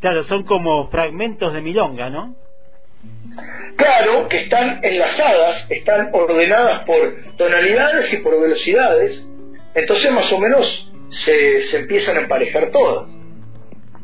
Claro, 0.00 0.24
son 0.24 0.44
como 0.44 0.88
fragmentos 0.90 1.52
de 1.52 1.60
milonga, 1.60 2.10
¿no? 2.10 2.34
Claro, 3.76 4.28
que 4.28 4.42
están 4.42 4.80
enlazadas, 4.82 5.66
están 5.70 6.10
ordenadas 6.12 6.84
por 6.84 7.14
tonalidades 7.36 8.12
y 8.12 8.18
por 8.18 8.40
velocidades. 8.40 9.28
Entonces, 9.74 10.12
más 10.12 10.32
o 10.32 10.38
menos, 10.38 10.92
se, 11.10 11.64
se 11.70 11.78
empiezan 11.80 12.16
a 12.16 12.20
emparejar 12.20 12.70
todas. 12.70 13.08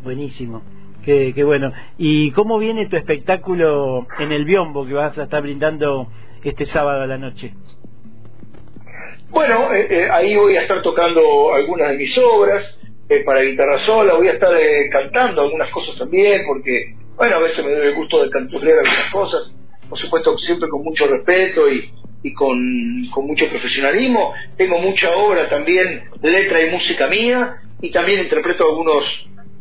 Buenísimo. 0.03 0.63
Qué, 1.05 1.33
qué, 1.35 1.45
bueno. 1.45 1.73
¿Y 1.99 2.31
cómo 2.33 2.59
viene 2.59 2.87
tu 2.87 2.97
espectáculo 2.97 4.07
en 4.19 4.33
el 4.33 4.45
Biombo 4.45 4.87
que 4.87 4.95
vas 4.95 5.17
a 5.19 5.25
estar 5.25 5.43
brindando 5.43 6.09
este 6.43 6.67
sábado 6.67 7.03
a 7.03 7.07
la 7.07 7.19
noche? 7.19 7.55
Bueno, 9.31 9.73
eh, 9.73 9.87
eh, 9.89 10.09
ahí 10.11 10.37
voy 10.37 10.57
a 10.57 10.63
estar 10.63 10.83
tocando 10.83 11.55
algunas 11.55 11.91
de 11.91 11.97
mis 11.97 12.19
obras 12.19 12.80
eh, 13.11 13.25
para 13.25 13.43
guitarra 13.43 13.79
sola, 13.81 14.15
voy 14.15 14.29
a 14.29 14.33
estar 14.33 14.53
cantando 14.91 15.43
algunas 15.43 15.69
cosas 15.71 15.99
también, 15.99 16.43
porque, 16.47 16.95
bueno, 17.17 17.37
a 17.37 17.41
veces 17.41 17.65
me 17.65 17.73
doy 17.73 17.89
el 17.89 17.95
gusto 17.95 18.23
de 18.23 18.31
canturrear 18.31 18.79
algunas 18.79 19.11
cosas, 19.13 19.53
por 19.89 19.99
supuesto 19.99 20.39
siempre 20.39 20.69
con 20.69 20.85
mucho 20.85 21.09
respeto 21.09 21.69
y, 21.69 21.91
y 22.23 22.33
con, 22.33 22.57
mucho 23.27 23.49
profesionalismo. 23.49 24.33
Tengo 24.57 24.79
mucha 24.79 25.11
obra 25.11 25.49
también, 25.49 26.05
letra 26.23 26.63
y 26.63 26.71
música 26.71 27.09
mía, 27.09 27.57
y 27.83 27.91
también 27.91 28.21
interpreto 28.21 28.65
algunos 28.65 29.05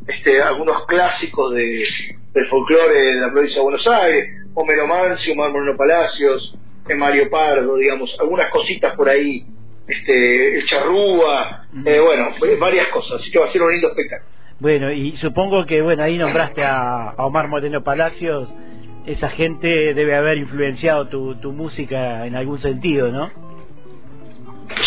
este, 0.08 0.41
algunos 0.41 0.86
clásicos 0.86 1.53
de, 1.53 1.84
del 2.34 2.48
folclore 2.50 3.00
de 3.00 3.22
la 3.22 3.32
provincia 3.32 3.58
de 3.58 3.63
Buenos 3.63 3.88
Aires, 3.88 4.29
Homero 4.53 4.88
Mancio, 4.88 5.36
Moreno 5.36 5.75
Palacios, 5.77 6.56
Mario 6.96 7.29
Pardo, 7.29 7.77
digamos, 7.77 8.15
algunas 8.20 8.50
cositas 8.50 8.96
por 8.96 9.10
ahí, 9.10 9.46
este, 9.89 10.58
el 10.58 10.65
charrúa, 10.65 11.65
eh, 11.86 12.00
bueno, 12.00 12.29
varias 12.60 12.88
cosas, 12.89 13.19
así 13.19 13.31
que 13.31 13.39
va 13.39 13.46
a 13.46 13.50
ser 13.50 13.62
un 13.62 13.72
lindo 13.72 13.89
espectáculo. 13.89 14.29
Bueno, 14.60 14.91
y 14.91 15.15
supongo 15.17 15.65
que, 15.65 15.81
bueno, 15.81 16.03
ahí 16.03 16.17
nombraste 16.17 16.63
a, 16.63 17.15
Omar 17.17 17.48
Moreno 17.48 17.84
Palacios, 17.84 18.50
esa 19.05 19.29
gente 19.29 19.67
debe 19.67 20.15
haber 20.15 20.38
influenciado 20.38 21.08
tu, 21.08 21.36
tu 21.36 21.51
música 21.51 22.27
en 22.27 22.36
algún 22.36 22.60
sentido, 22.60 23.12
¿no? 23.12 23.29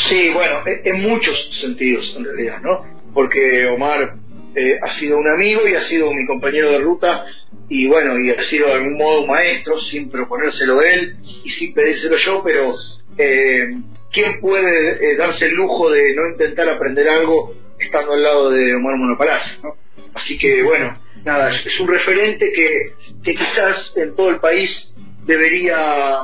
Sí, 0.09 0.31
bueno, 0.33 0.61
en, 0.67 0.95
en 0.95 1.03
muchos 1.03 1.59
sentidos 1.61 2.15
en 2.17 2.25
realidad, 2.25 2.61
¿no? 2.63 2.85
Porque 3.13 3.67
Omar 3.67 4.15
eh, 4.55 4.79
ha 4.83 4.99
sido 4.99 5.19
un 5.19 5.27
amigo 5.29 5.67
y 5.67 5.75
ha 5.75 5.83
sido 5.85 6.13
mi 6.13 6.27
compañero 6.27 6.71
de 6.71 6.79
ruta 6.79 7.25
y 7.71 7.87
bueno, 7.89 8.21
y 8.21 8.31
ha 8.31 8.43
sido 8.43 8.67
de 8.67 8.75
algún 8.75 8.99
modo 8.99 9.23
un 9.23 9.29
maestro 9.29 9.81
sin 9.81 10.11
proponérselo 10.11 10.83
él 10.83 11.17
y 11.43 11.49
sin 11.49 11.73
pedírselo 11.73 12.17
yo, 12.19 12.43
pero 12.45 12.75
eh, 13.17 13.79
¿quién 14.13 14.41
puede 14.41 15.13
eh, 15.13 15.17
darse 15.17 15.47
el 15.47 15.55
lujo 15.55 15.91
de 15.91 16.15
no 16.15 16.29
intentar 16.31 16.69
aprender 16.69 17.09
algo 17.09 17.55
estando 17.79 18.13
al 18.13 18.23
lado 18.23 18.51
de 18.51 18.75
Omar 18.75 18.97
Monopalacio? 18.97 19.59
¿no? 19.63 19.77
Así 20.15 20.39
que 20.39 20.63
bueno, 20.63 20.99
nada, 21.25 21.51
es 21.55 21.81
un 21.81 21.89
referente 21.89 22.53
que, 22.53 22.93
que 23.25 23.35
quizás 23.35 23.93
en 23.97 24.15
todo 24.15 24.31
el 24.31 24.41
país 24.41 24.95
debería 25.25 26.23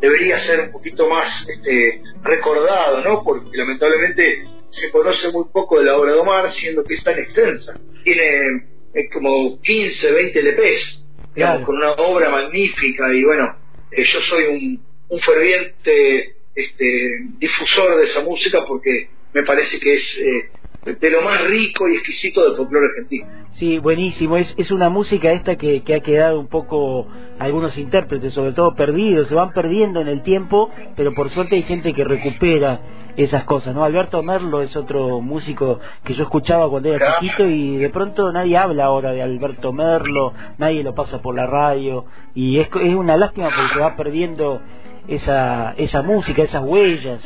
debería 0.00 0.38
ser 0.40 0.60
un 0.60 0.72
poquito 0.72 1.08
más 1.08 1.46
este, 1.48 2.02
recordado, 2.22 3.02
¿no? 3.02 3.22
Porque 3.24 3.56
lamentablemente 3.56 4.44
se 4.70 4.90
conoce 4.90 5.30
muy 5.32 5.44
poco 5.52 5.78
de 5.78 5.86
la 5.86 5.96
obra 5.96 6.12
de 6.12 6.18
Omar, 6.18 6.52
siendo 6.52 6.84
que 6.84 6.94
es 6.94 7.02
tan 7.02 7.18
extensa. 7.18 7.78
Tiene 8.04 8.68
eh, 8.94 9.08
como 9.12 9.60
15, 9.60 10.12
20 10.12 10.42
LPs, 10.42 11.06
digamos, 11.34 11.66
con 11.66 11.76
una 11.76 11.92
obra 11.92 12.30
magnífica 12.30 13.12
y 13.12 13.24
bueno, 13.24 13.56
eh, 13.90 14.04
yo 14.04 14.20
soy 14.20 14.44
un, 14.44 14.82
un 15.08 15.20
ferviente 15.20 16.36
este, 16.58 17.18
difusor 17.38 17.96
de 17.96 18.04
esa 18.04 18.22
música 18.22 18.64
porque 18.66 19.08
me 19.32 19.42
parece 19.44 19.78
que 19.78 19.94
es 19.94 20.18
eh, 20.18 20.96
de 21.00 21.10
lo 21.10 21.22
más 21.22 21.46
rico 21.46 21.88
y 21.88 21.94
exquisito 21.94 22.42
del 22.44 22.56
folclore 22.56 22.86
argentino. 22.86 23.26
Sí, 23.52 23.78
buenísimo. 23.78 24.36
Es, 24.36 24.52
es 24.56 24.70
una 24.70 24.88
música 24.88 25.32
esta 25.32 25.56
que, 25.56 25.82
que 25.82 25.94
ha 25.94 26.00
quedado 26.00 26.40
un 26.40 26.48
poco, 26.48 27.06
algunos 27.38 27.76
intérpretes 27.76 28.32
sobre 28.32 28.52
todo 28.52 28.74
perdidos, 28.74 29.28
se 29.28 29.34
van 29.34 29.52
perdiendo 29.52 30.00
en 30.00 30.08
el 30.08 30.22
tiempo, 30.22 30.70
pero 30.96 31.14
por 31.14 31.30
suerte 31.30 31.56
hay 31.56 31.62
gente 31.64 31.92
que 31.92 32.04
recupera 32.04 32.80
esas 33.16 33.44
cosas, 33.44 33.74
¿no? 33.74 33.84
Alberto 33.84 34.22
Merlo 34.22 34.62
es 34.62 34.76
otro 34.76 35.20
músico 35.20 35.80
que 36.04 36.14
yo 36.14 36.22
escuchaba 36.22 36.70
cuando 36.70 36.94
era 36.94 37.18
chiquito 37.18 37.44
y 37.46 37.76
de 37.76 37.90
pronto 37.90 38.30
nadie 38.32 38.56
habla 38.56 38.84
ahora 38.84 39.10
de 39.10 39.22
Alberto 39.22 39.72
Merlo, 39.72 40.32
nadie 40.56 40.84
lo 40.84 40.94
pasa 40.94 41.20
por 41.20 41.34
la 41.34 41.46
radio 41.46 42.04
y 42.34 42.60
es, 42.60 42.68
es 42.68 42.94
una 42.94 43.16
lástima 43.16 43.48
porque 43.48 43.74
se 43.74 43.80
va 43.80 43.96
perdiendo 43.96 44.60
esa, 45.08 45.74
esa 45.76 46.02
música, 46.02 46.42
esas 46.42 46.62
huellas. 46.62 47.22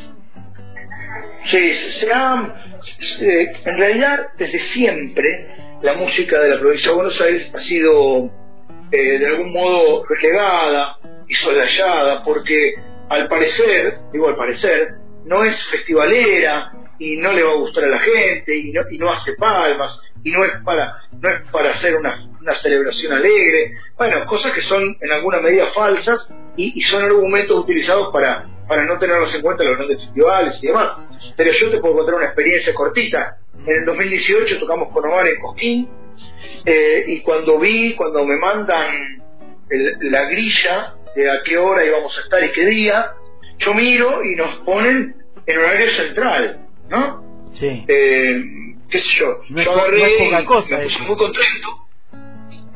Sí, 1.50 1.74
se 1.74 2.10
en 3.64 3.76
realidad 3.76 4.28
desde 4.38 4.58
siempre 4.60 5.78
la 5.82 5.94
música 5.94 6.40
de 6.40 6.48
la 6.50 6.60
provincia 6.60 6.90
de 6.90 6.96
Buenos 6.96 7.20
Aires 7.20 7.52
ha 7.54 7.60
sido 7.60 8.30
eh, 8.90 9.18
de 9.18 9.26
algún 9.26 9.52
modo 9.52 10.04
relegada 10.04 10.98
y 11.28 11.34
solayada 11.34 12.22
porque 12.24 12.74
al 13.08 13.28
parecer, 13.28 13.98
digo 14.12 14.28
al 14.28 14.36
parecer, 14.36 14.94
no 15.24 15.44
es 15.44 15.62
festivalera 15.68 16.72
y 16.98 17.16
no 17.16 17.32
le 17.32 17.42
va 17.42 17.52
a 17.52 17.56
gustar 17.56 17.84
a 17.84 17.88
la 17.88 17.98
gente 17.98 18.56
y 18.56 18.72
no, 18.72 18.82
y 18.90 18.98
no 18.98 19.10
hace 19.10 19.34
palmas 19.34 20.00
y 20.22 20.30
no 20.30 20.44
es 20.44 20.52
para 20.64 20.98
no 21.20 21.28
es 21.28 21.50
para 21.50 21.70
hacer 21.70 21.96
una, 21.96 22.28
una 22.40 22.54
celebración 22.56 23.12
alegre 23.12 23.72
bueno 23.96 24.24
cosas 24.26 24.52
que 24.52 24.62
son 24.62 24.96
en 25.00 25.12
alguna 25.12 25.40
medida 25.40 25.66
falsas 25.74 26.32
y, 26.56 26.80
son 26.82 27.04
argumentos 27.04 27.58
utilizados 27.58 28.12
para 28.12 28.46
para 28.68 28.84
no 28.84 28.98
tenerlos 28.98 29.34
en 29.34 29.42
cuenta 29.42 29.64
los 29.64 29.76
grandes 29.76 30.00
festivales 30.00 30.58
y 30.62 30.68
demás. 30.68 30.96
Pero 31.36 31.52
yo 31.52 31.70
te 31.70 31.78
puedo 31.78 31.96
contar 31.96 32.14
una 32.14 32.26
experiencia 32.26 32.72
cortita. 32.72 33.36
En 33.66 33.80
el 33.80 33.84
2018 33.84 34.58
tocamos 34.58 34.90
con 34.92 35.04
Omar 35.04 35.26
en 35.26 35.40
Cosquín 35.40 35.90
eh, 36.64 37.04
y 37.06 37.20
cuando 37.20 37.58
vi, 37.58 37.94
cuando 37.94 38.24
me 38.24 38.36
mandan 38.36 39.22
la 40.00 40.24
grilla 40.24 40.94
de 41.14 41.30
a 41.30 41.42
qué 41.44 41.56
hora 41.56 41.84
íbamos 41.84 42.16
a 42.16 42.22
estar 42.22 42.42
y 42.44 42.52
qué 42.52 42.64
día, 42.66 43.12
yo 43.58 43.74
miro 43.74 44.24
y 44.24 44.36
nos 44.36 44.54
ponen 44.60 45.16
en 45.46 45.58
horario 45.58 45.90
central, 45.92 46.66
¿no? 46.92 47.50
Sí. 47.52 47.84
Eh, 47.88 48.42
¿Qué 48.88 48.98
sé 48.98 49.08
yo? 49.18 49.38
No 49.48 49.62
yo 49.62 49.86
es, 49.86 50.30
poca 50.30 50.44
cosa. 50.44 50.78
muy 51.06 51.16
contento. 51.16 51.68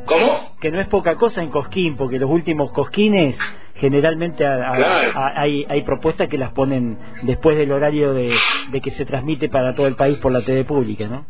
¿Cómo? 0.06 0.56
Que 0.60 0.70
no 0.70 0.80
es 0.80 0.88
poca 0.88 1.16
cosa 1.16 1.42
en 1.42 1.50
Cosquín, 1.50 1.96
porque 1.96 2.18
los 2.18 2.30
últimos 2.30 2.72
Cosquines 2.72 3.36
generalmente 3.74 4.46
hay, 4.46 5.66
hay 5.68 5.82
propuestas 5.82 6.28
que 6.28 6.38
las 6.38 6.52
ponen 6.52 6.96
después 7.22 7.56
del 7.58 7.72
horario 7.72 8.14
de, 8.14 8.32
que 8.82 8.90
se 8.92 9.04
transmite 9.04 9.48
para 9.48 9.74
todo 9.74 9.86
el 9.86 9.96
país 9.96 10.16
por 10.18 10.32
la 10.32 10.42
TV 10.42 10.64
pública, 10.64 11.06
¿no? 11.06 11.26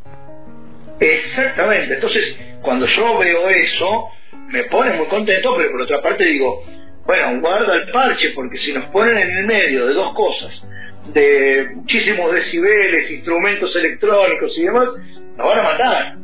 Exactamente. 1.00 1.94
Entonces, 1.94 2.38
cuando 2.62 2.86
yo 2.86 3.18
veo 3.18 3.48
eso, 3.48 4.08
me 4.48 4.64
pone 4.64 4.96
muy 4.96 5.06
contento, 5.06 5.54
pero 5.56 5.72
por 5.72 5.82
otra 5.82 6.02
parte 6.02 6.24
digo, 6.24 6.62
bueno, 7.04 7.40
guarda 7.40 7.74
el 7.74 7.90
parche, 7.90 8.30
porque 8.34 8.58
si 8.58 8.72
nos 8.72 8.84
ponen 8.86 9.16
en 9.18 9.38
el 9.38 9.46
medio 9.46 9.86
de 9.86 9.94
dos 9.94 10.14
cosas, 10.14 10.66
de 11.12 11.68
muchísimos 11.74 12.32
decibeles, 12.32 13.10
instrumentos 13.10 13.74
electrónicos 13.76 14.56
y 14.58 14.64
demás, 14.64 14.88
nos 15.36 15.46
van 15.46 15.58
a 15.58 15.62
matar. 15.62 16.16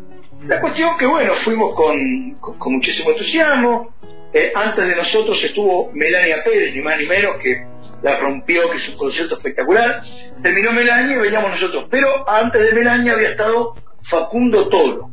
La 0.46 0.60
cuestión 0.60 0.96
que, 0.98 1.06
bueno, 1.06 1.34
fuimos 1.44 1.74
con, 1.74 2.34
con 2.40 2.72
muchísimo 2.72 3.10
entusiasmo, 3.10 3.94
eh, 4.34 4.50
antes 4.54 4.88
de 4.88 4.96
nosotros 4.96 5.38
estuvo 5.44 5.90
Melania 5.92 6.42
Pérez, 6.42 6.74
ni 6.74 6.80
más 6.80 6.98
ni 6.98 7.06
menos, 7.06 7.36
que 7.36 7.66
la 8.02 8.18
rompió, 8.18 8.70
que 8.70 8.78
es 8.78 8.88
un 8.88 8.96
concierto 8.96 9.36
espectacular. 9.36 10.02
Terminó 10.42 10.72
Melania 10.72 11.16
y 11.16 11.20
veníamos 11.20 11.50
nosotros. 11.50 11.86
Pero 11.90 12.28
antes 12.28 12.62
de 12.62 12.72
Melania 12.72 13.12
había 13.12 13.30
estado 13.30 13.74
Facundo 14.10 14.68
Toro. 14.68 15.10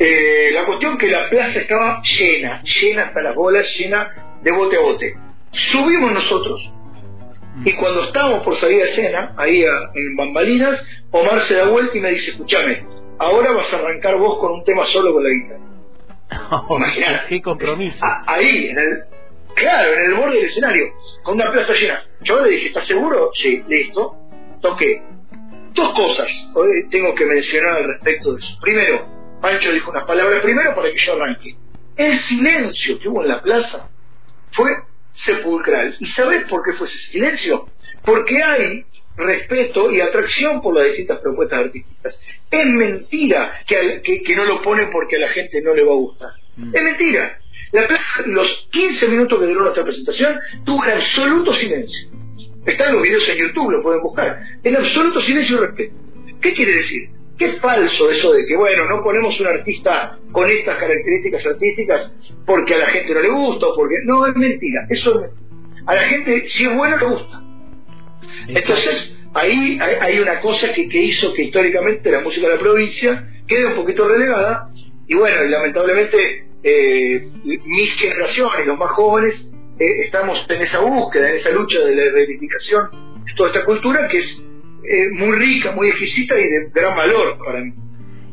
Eh, 0.00 0.50
la 0.52 0.64
cuestión 0.64 0.98
que 0.98 1.08
la 1.08 1.28
plaza 1.28 1.60
estaba 1.60 2.02
llena, 2.02 2.62
llena 2.62 3.04
hasta 3.04 3.22
las 3.22 3.34
bolas, 3.34 3.66
llena 3.76 4.38
de 4.42 4.52
bote 4.52 4.76
a 4.76 4.80
bote. 4.80 5.14
Subimos 5.52 6.12
nosotros. 6.12 6.72
Y 7.64 7.72
cuando 7.74 8.04
estábamos 8.04 8.42
por 8.44 8.58
salir 8.60 8.82
de 8.82 8.90
escena, 8.90 9.34
ahí 9.36 9.62
en 9.62 10.16
Bambalinas, 10.16 10.80
Omar 11.10 11.40
se 11.42 11.54
da 11.54 11.68
vuelta 11.68 11.96
y 11.96 12.00
me 12.00 12.10
dice, 12.10 12.30
escúchame, 12.30 12.86
ahora 13.18 13.52
vas 13.52 13.72
a 13.72 13.78
arrancar 13.78 14.16
vos 14.16 14.38
con 14.38 14.52
un 14.52 14.64
tema 14.64 14.84
solo 14.86 15.12
con 15.12 15.24
la 15.24 15.30
guitarra. 15.30 15.68
qué 17.28 17.42
compromiso. 17.42 18.04
ahí, 18.26 18.68
en 18.68 18.78
el, 18.78 18.98
claro, 19.54 19.92
en 19.94 20.10
el 20.10 20.14
borde 20.14 20.36
del 20.36 20.46
escenario, 20.46 20.86
con 21.22 21.34
una 21.34 21.50
plaza 21.50 21.74
llena. 21.74 22.02
Yo 22.20 22.40
le 22.42 22.50
dije, 22.50 22.68
¿estás 22.68 22.86
seguro? 22.86 23.30
Sí, 23.34 23.62
listo. 23.66 24.14
Toqué. 24.60 25.02
Dos 25.72 25.94
cosas 25.94 26.28
hoy 26.54 26.88
tengo 26.90 27.14
que 27.14 27.24
mencionar 27.24 27.76
al 27.76 27.88
respecto 27.88 28.34
de 28.34 28.40
eso. 28.40 28.58
Primero, 28.60 29.06
Pancho 29.40 29.70
dijo 29.70 29.90
unas 29.90 30.04
palabras 30.04 30.42
primero 30.42 30.74
para 30.74 30.90
que 30.90 30.98
yo 31.04 31.12
arranque. 31.12 31.56
El 31.96 32.18
silencio 32.20 32.98
que 32.98 33.08
hubo 33.08 33.22
en 33.22 33.28
la 33.28 33.42
plaza 33.42 33.90
fue 34.52 34.70
sepulcral. 35.24 35.96
¿Y 36.00 36.06
sabes 36.06 36.44
por 36.48 36.62
qué 36.64 36.72
fue 36.74 36.86
ese 36.86 36.98
silencio? 37.10 37.68
Porque 38.04 38.42
hay 38.42 38.84
respeto 39.16 39.90
y 39.90 40.00
atracción 40.00 40.62
por 40.62 40.74
las 40.74 40.86
distintas 40.86 41.18
propuestas 41.18 41.66
artísticas. 41.66 42.20
Es 42.50 42.66
mentira 42.66 43.60
que, 43.66 44.02
que, 44.24 44.36
no 44.36 44.44
lo 44.44 44.62
ponen 44.62 44.90
porque 44.90 45.16
a 45.16 45.20
la 45.20 45.28
gente 45.28 45.60
no 45.60 45.74
le 45.74 45.84
va 45.84 45.92
a 45.92 45.96
gustar. 45.96 46.30
Mm. 46.56 46.76
Es 46.76 46.82
mentira. 46.82 47.38
los 48.26 48.68
15 48.70 49.08
minutos 49.08 49.40
que 49.40 49.46
duró 49.46 49.62
nuestra 49.62 49.84
presentación 49.84 50.38
tuvo 50.64 50.78
un 50.78 50.90
absoluto 50.90 51.54
silencio. 51.54 52.10
Están 52.64 52.94
los 52.94 53.02
videos 53.02 53.28
en 53.28 53.38
YouTube, 53.38 53.70
lo 53.70 53.82
pueden 53.82 54.02
buscar. 54.02 54.40
En 54.62 54.76
absoluto 54.76 55.20
silencio 55.22 55.56
y 55.56 55.60
respeto. 55.60 55.94
¿Qué 56.40 56.54
quiere 56.54 56.72
decir? 56.74 57.17
Que 57.38 57.46
es 57.46 57.60
falso 57.60 58.10
eso 58.10 58.32
de 58.32 58.44
que, 58.46 58.56
bueno, 58.56 58.86
no 58.88 59.02
ponemos 59.02 59.38
un 59.40 59.46
artista 59.46 60.18
con 60.32 60.50
estas 60.50 60.76
características 60.76 61.46
artísticas 61.46 62.16
porque 62.44 62.74
a 62.74 62.78
la 62.78 62.86
gente 62.86 63.14
no 63.14 63.20
le 63.20 63.30
gusta 63.30 63.66
o 63.66 63.76
porque... 63.76 63.94
No, 64.04 64.26
es 64.26 64.34
mentira. 64.34 64.86
Eso. 64.90 65.24
A 65.86 65.94
la 65.94 66.02
gente, 66.02 66.48
si 66.48 66.66
es 66.66 66.74
bueno, 66.74 66.96
le 66.96 67.06
gusta. 67.06 67.42
Entonces, 68.48 69.16
ahí 69.34 69.78
hay, 69.80 70.18
una 70.18 70.40
cosa 70.40 70.72
que, 70.72 70.88
que, 70.88 70.98
hizo 70.98 71.32
que 71.32 71.44
históricamente 71.44 72.10
la 72.10 72.20
música 72.20 72.48
de 72.48 72.54
la 72.54 72.60
provincia 72.60 73.28
quede 73.46 73.66
un 73.66 73.74
poquito 73.74 74.08
relegada 74.08 74.70
y 75.06 75.14
bueno, 75.14 75.44
y 75.44 75.48
lamentablemente 75.48 76.48
eh, 76.62 77.28
mis 77.44 77.94
generaciones, 77.94 78.66
los 78.66 78.78
más 78.78 78.90
jóvenes, 78.90 79.34
eh, 79.78 80.04
estamos 80.04 80.38
en 80.48 80.62
esa 80.62 80.80
búsqueda, 80.80 81.30
en 81.30 81.36
esa 81.36 81.50
lucha 81.50 81.80
de 81.80 81.94
la 81.94 82.12
reivindicación 82.12 82.90
de 83.24 83.34
toda 83.34 83.50
esta 83.50 83.64
cultura 83.64 84.08
que 84.08 84.18
es 84.18 84.42
eh, 84.84 85.10
muy 85.12 85.36
rica, 85.36 85.72
muy 85.72 85.88
exquisita 85.88 86.38
y 86.38 86.44
de 86.44 86.70
gran 86.74 86.96
valor 86.96 87.38
para 87.44 87.60
mí. 87.60 87.72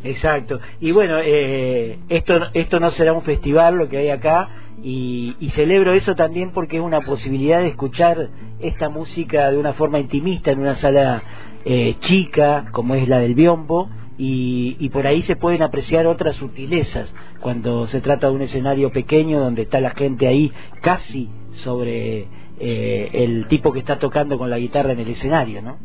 Exacto. 0.04 0.60
Y 0.80 0.92
bueno, 0.92 1.18
esto, 1.20 2.40
esto 2.54 2.80
no 2.80 2.92
será 2.92 3.14
un 3.14 3.24
festival 3.24 3.76
lo 3.76 3.90
que 3.90 3.98
hay 3.98 4.10
acá, 4.10 4.50
y, 4.84 5.50
celebro 5.52 5.94
eso 5.94 6.16
también 6.16 6.52
porque 6.52 6.78
es 6.78 6.84
una 6.84 7.02
posibilidad 7.02 7.62
de 7.62 7.70
escuchar 7.70 8.30
esta 8.60 8.90
música 8.90 9.52
de 9.52 9.58
una 9.58 9.74
forma 9.74 10.00
intimista 10.00 10.52
en 10.52 10.60
una 10.60 10.76
sala 10.76 11.24
eh, 11.66 11.96
chica 12.02 12.66
como 12.72 12.96
es 12.96 13.08
la 13.08 13.20
del 13.20 13.36
biombo 13.36 13.90
y, 14.18 14.90
por 14.90 15.08
ahí 15.08 15.24
se 15.24 15.36
pueden 15.36 15.62
apreciar 15.62 16.08
otras 16.08 16.36
sutilezas 16.36 17.14
cuando 17.42 17.88
se 17.88 18.00
trata 18.00 18.28
de 18.28 18.34
un 18.34 18.44
escenario 18.44 18.92
pequeño 18.92 19.40
donde 19.40 19.64
está 19.64 19.82
la 19.82 19.90
gente 19.92 20.28
ahí 20.28 20.52
casi 20.82 21.30
sobre 21.64 22.28
eh, 22.60 23.10
el 23.12 23.48
tipo 23.48 23.74
que 23.74 23.80
está 23.80 24.00
tocando 24.00 24.38
con 24.38 24.50
la 24.50 24.58
guitarra 24.58 24.94
en 24.94 25.00
el 25.00 25.10
escenario, 25.10 25.62
¿no? 25.62 25.78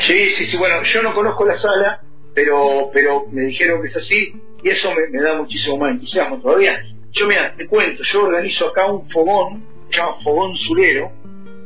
Sí, 0.00 0.30
sí, 0.30 0.46
sí, 0.46 0.56
bueno, 0.56 0.82
yo 0.84 1.02
no 1.02 1.14
conozco 1.14 1.44
la 1.44 1.58
sala, 1.58 2.00
pero 2.34 2.90
pero 2.92 3.26
me 3.30 3.42
dijeron 3.42 3.82
que 3.82 3.88
es 3.88 3.96
así 3.96 4.32
y 4.62 4.70
eso 4.70 4.90
me, 4.94 5.08
me 5.08 5.22
da 5.22 5.34
muchísimo 5.34 5.76
más 5.76 5.92
entusiasmo 5.92 6.40
todavía. 6.40 6.82
Yo, 7.12 7.26
mira, 7.26 7.54
te 7.56 7.66
cuento, 7.66 8.02
yo 8.04 8.24
organizo 8.24 8.68
acá 8.68 8.86
un 8.86 9.08
fogón, 9.10 9.64
se 9.90 9.96
llama 9.96 10.16
Fogón 10.22 10.56
Zulero, 10.56 11.10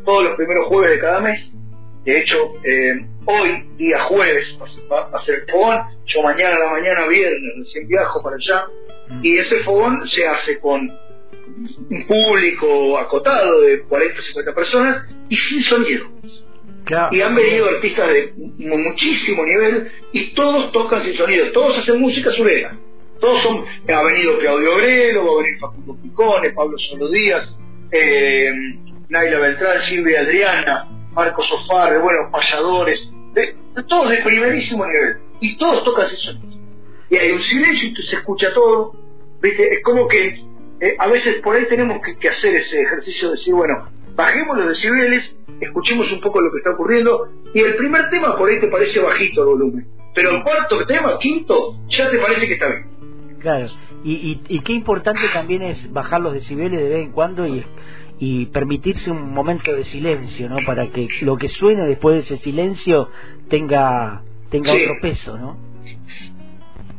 todos 0.05 0.25
los 0.25 0.37
primeros 0.37 0.67
jueves 0.69 0.93
de 0.93 1.01
cada 1.01 1.21
mes. 1.21 1.53
De 2.05 2.19
hecho, 2.19 2.55
eh, 2.65 3.07
hoy, 3.27 3.69
día 3.77 4.01
jueves, 4.05 4.59
va, 4.91 5.09
a 5.13 5.23
ser 5.23 5.41
el 5.41 5.51
fogón. 5.51 5.83
Yo 6.07 6.23
mañana 6.23 6.57
a 6.57 6.59
la 6.59 6.71
mañana, 6.71 7.07
viernes, 7.07 7.53
recién 7.59 7.87
viajo 7.89 8.23
para 8.23 8.37
allá. 8.37 8.67
Mm. 9.09 9.21
Y 9.23 9.39
ese 9.39 9.61
fogón 9.61 10.09
se 10.09 10.27
hace 10.27 10.61
con 10.61 10.91
un 11.91 12.07
público 12.07 12.99
acotado 12.99 13.61
de 13.61 13.83
40 13.83 14.23
50 14.23 14.55
personas 14.55 15.07
y 15.29 15.37
sin 15.37 15.63
sonido. 16.85 17.09
Y 17.13 17.21
han 17.21 17.35
venido 17.35 17.69
artistas 17.69 18.09
de 18.09 18.33
muchísimo 18.59 19.45
nivel 19.45 19.91
y 20.13 20.35
todos 20.35 20.73
tocan 20.73 21.03
sin 21.05 21.17
sonido, 21.17 21.51
todos 21.53 21.79
hacen 21.79 22.01
música 22.01 22.31
surera. 22.33 22.77
Todos 23.21 23.41
son, 23.43 23.65
ha 23.89 24.03
venido 24.03 24.37
Claudio 24.41 24.75
Obrero, 24.75 25.25
va 25.25 25.33
a 25.33 25.43
venir 25.43 25.59
Facundo 25.61 25.97
Picone, 26.03 26.51
Pablo 26.51 26.77
Solo 26.77 27.09
Díaz, 27.09 27.57
eh, 27.93 28.51
Naila 29.09 29.39
Beltrán, 29.39 29.81
Silvia 29.83 30.23
Adriana, 30.23 30.89
Marcos 31.13 31.47
Sofar, 31.49 32.01
bueno, 32.01 32.31
payadores, 32.33 33.13
de, 33.35 33.55
todos 33.89 34.11
de 34.11 34.17
primerísimo 34.23 34.85
nivel. 34.87 35.19
Y 35.41 35.57
todos 35.57 35.85
tocan 35.85 36.07
eso. 36.07 36.33
Y 37.11 37.17
hay 37.17 37.31
un 37.31 37.43
silencio 37.43 37.91
y 37.91 38.03
se 38.03 38.17
escucha 38.17 38.53
todo. 38.55 38.93
¿Viste? 39.41 39.75
Es 39.75 39.83
como 39.83 40.09
que 40.09 40.37
eh, 40.81 40.97
a 40.99 41.07
veces 41.09 41.37
por 41.43 41.55
ahí 41.55 41.67
tenemos 41.69 42.01
que, 42.19 42.29
hacer 42.29 42.57
ese 42.57 42.81
ejercicio 42.81 43.29
de 43.29 43.37
decir, 43.37 43.55
bueno, 43.55 43.89
bajemos 44.15 44.59
los 44.59 44.69
decibeles, 44.69 45.37
escuchemos 45.61 46.11
un 46.13 46.21
poco 46.21 46.41
lo 46.41 46.51
que 46.51 46.59
está 46.59 46.71
ocurriendo, 46.71 47.29
y 47.55 47.61
el 47.61 47.77
primer 47.77 48.11
tema 48.11 48.37
por 48.37 48.51
ahí 48.51 48.61
te 48.61 48.69
parece 48.69 49.01
bajito 49.01 49.43
el 49.43 49.49
volumen, 49.49 49.87
pero 50.15 50.31
el 50.31 50.43
cuarto 50.43 50.85
tema, 50.87 51.19
quinto, 51.19 51.77
ya 51.89 52.11
te 52.11 52.19
parece 52.19 52.47
que 52.47 52.55
está 52.55 52.67
bien. 52.67 52.87
Claro, 53.41 53.67
y, 54.05 54.41
y, 54.49 54.61
qué 54.61 54.73
importante 54.73 55.23
también 55.33 55.63
es 55.63 55.93
bajar 55.93 56.21
los 56.21 56.33
decibeles 56.33 56.81
de 56.81 56.89
vez 56.89 57.05
en 57.05 57.13
cuando 57.13 57.47
y, 57.47 57.65
y 58.19 58.47
permitirse 58.47 59.11
un 59.11 59.33
momento 59.33 59.73
de 59.73 59.85
silencio, 59.85 60.49
¿no? 60.49 60.57
Para 60.65 60.89
que 60.91 61.09
lo 61.23 61.37
que 61.37 61.49
suene 61.49 61.87
después 61.87 62.15
de 62.15 62.21
ese 62.21 62.43
silencio 62.45 63.09
tenga, 63.49 64.23
tenga 64.49 64.73
otro 64.73 64.95
peso, 65.01 65.37
¿no? 65.39 65.57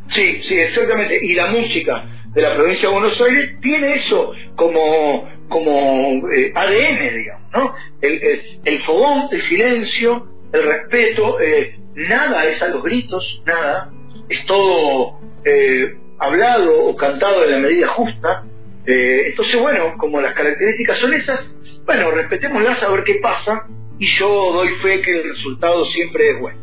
Sí, 0.09 0.41
sí, 0.43 0.55
exactamente. 0.55 1.17
Y 1.25 1.33
la 1.33 1.47
música 1.47 2.05
de 2.27 2.41
la 2.41 2.55
provincia 2.55 2.89
de 2.89 2.93
Buenos 2.93 3.21
Aires 3.21 3.57
tiene 3.61 3.95
eso 3.95 4.33
como, 4.55 5.29
como 5.49 6.29
eh, 6.31 6.51
ADN, 6.55 7.15
digamos, 7.15 7.51
¿no? 7.53 7.75
El, 8.01 8.41
el, 8.63 8.79
fogón, 8.79 9.27
el 9.31 9.41
silencio, 9.41 10.27
el 10.51 10.63
respeto, 10.63 11.39
eh, 11.41 11.79
nada 11.95 12.45
es 12.45 12.61
a 12.61 12.67
los 12.67 12.83
gritos, 12.83 13.41
nada. 13.45 13.91
Es 14.29 14.45
todo 14.45 15.19
eh, 15.45 15.95
hablado 16.19 16.85
o 16.85 16.95
cantado 16.95 17.43
en 17.45 17.51
la 17.51 17.59
medida 17.59 17.87
justa. 17.89 18.43
Eh, 18.85 19.27
entonces, 19.27 19.59
bueno, 19.61 19.95
como 19.97 20.21
las 20.21 20.33
características 20.33 20.97
son 20.97 21.13
esas, 21.13 21.55
bueno, 21.85 22.11
respetémoslas 22.11 22.81
a 22.83 22.89
ver 22.89 23.03
qué 23.03 23.15
pasa 23.15 23.67
y 23.97 24.07
yo 24.17 24.51
doy 24.53 24.69
fe 24.81 25.01
que 25.01 25.11
el 25.21 25.29
resultado 25.29 25.85
siempre 25.85 26.31
es 26.31 26.39
bueno. 26.39 26.59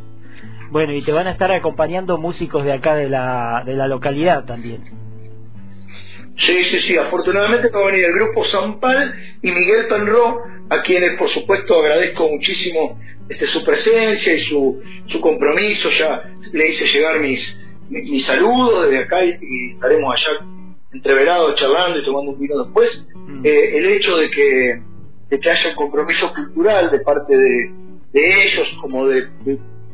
Bueno, 0.70 0.92
y 0.92 1.02
te 1.02 1.12
van 1.12 1.26
a 1.26 1.32
estar 1.32 1.50
acompañando 1.50 2.18
músicos 2.18 2.64
de 2.64 2.72
acá 2.72 2.94
de 2.94 3.08
la, 3.08 3.62
de 3.66 3.74
la 3.74 3.88
localidad 3.88 4.44
también. 4.44 4.82
Sí, 6.46 6.64
sí, 6.64 6.78
sí, 6.80 6.96
afortunadamente 6.96 7.68
va 7.68 7.80
a 7.80 7.86
venir 7.86 8.04
el 8.04 8.14
grupo 8.14 8.44
Zampal 8.46 9.14
y 9.42 9.50
Miguel 9.50 9.86
Penro, 9.88 10.42
a 10.70 10.82
quienes 10.82 11.18
por 11.18 11.28
supuesto 11.28 11.74
agradezco 11.78 12.28
muchísimo 12.28 12.98
este, 13.28 13.46
su 13.46 13.62
presencia 13.62 14.34
y 14.34 14.40
su, 14.44 14.82
su 15.06 15.20
compromiso, 15.20 15.90
ya 15.90 16.22
le 16.52 16.68
hice 16.68 16.86
llegar 16.86 17.20
mis, 17.20 17.56
mi, 17.90 18.20
saludo 18.20 18.82
desde 18.84 19.04
acá 19.04 19.24
y, 19.24 19.72
estaremos 19.74 20.14
allá 20.14 20.46
entreverados 20.92 21.56
charlando 21.56 21.98
y 21.98 22.04
tomando 22.04 22.32
un 22.32 22.40
vino 22.40 22.64
después. 22.64 23.06
Mm. 23.14 23.44
Eh, 23.44 23.78
el 23.78 23.86
hecho 23.86 24.16
de 24.16 24.30
que, 24.30 24.80
de 25.28 25.40
que 25.40 25.50
haya 25.50 25.70
un 25.70 25.76
compromiso 25.76 26.32
cultural 26.32 26.90
de 26.90 27.00
parte 27.00 27.36
de, 27.36 27.70
de 28.12 28.44
ellos, 28.44 28.66
como 28.80 29.06
de, 29.06 29.28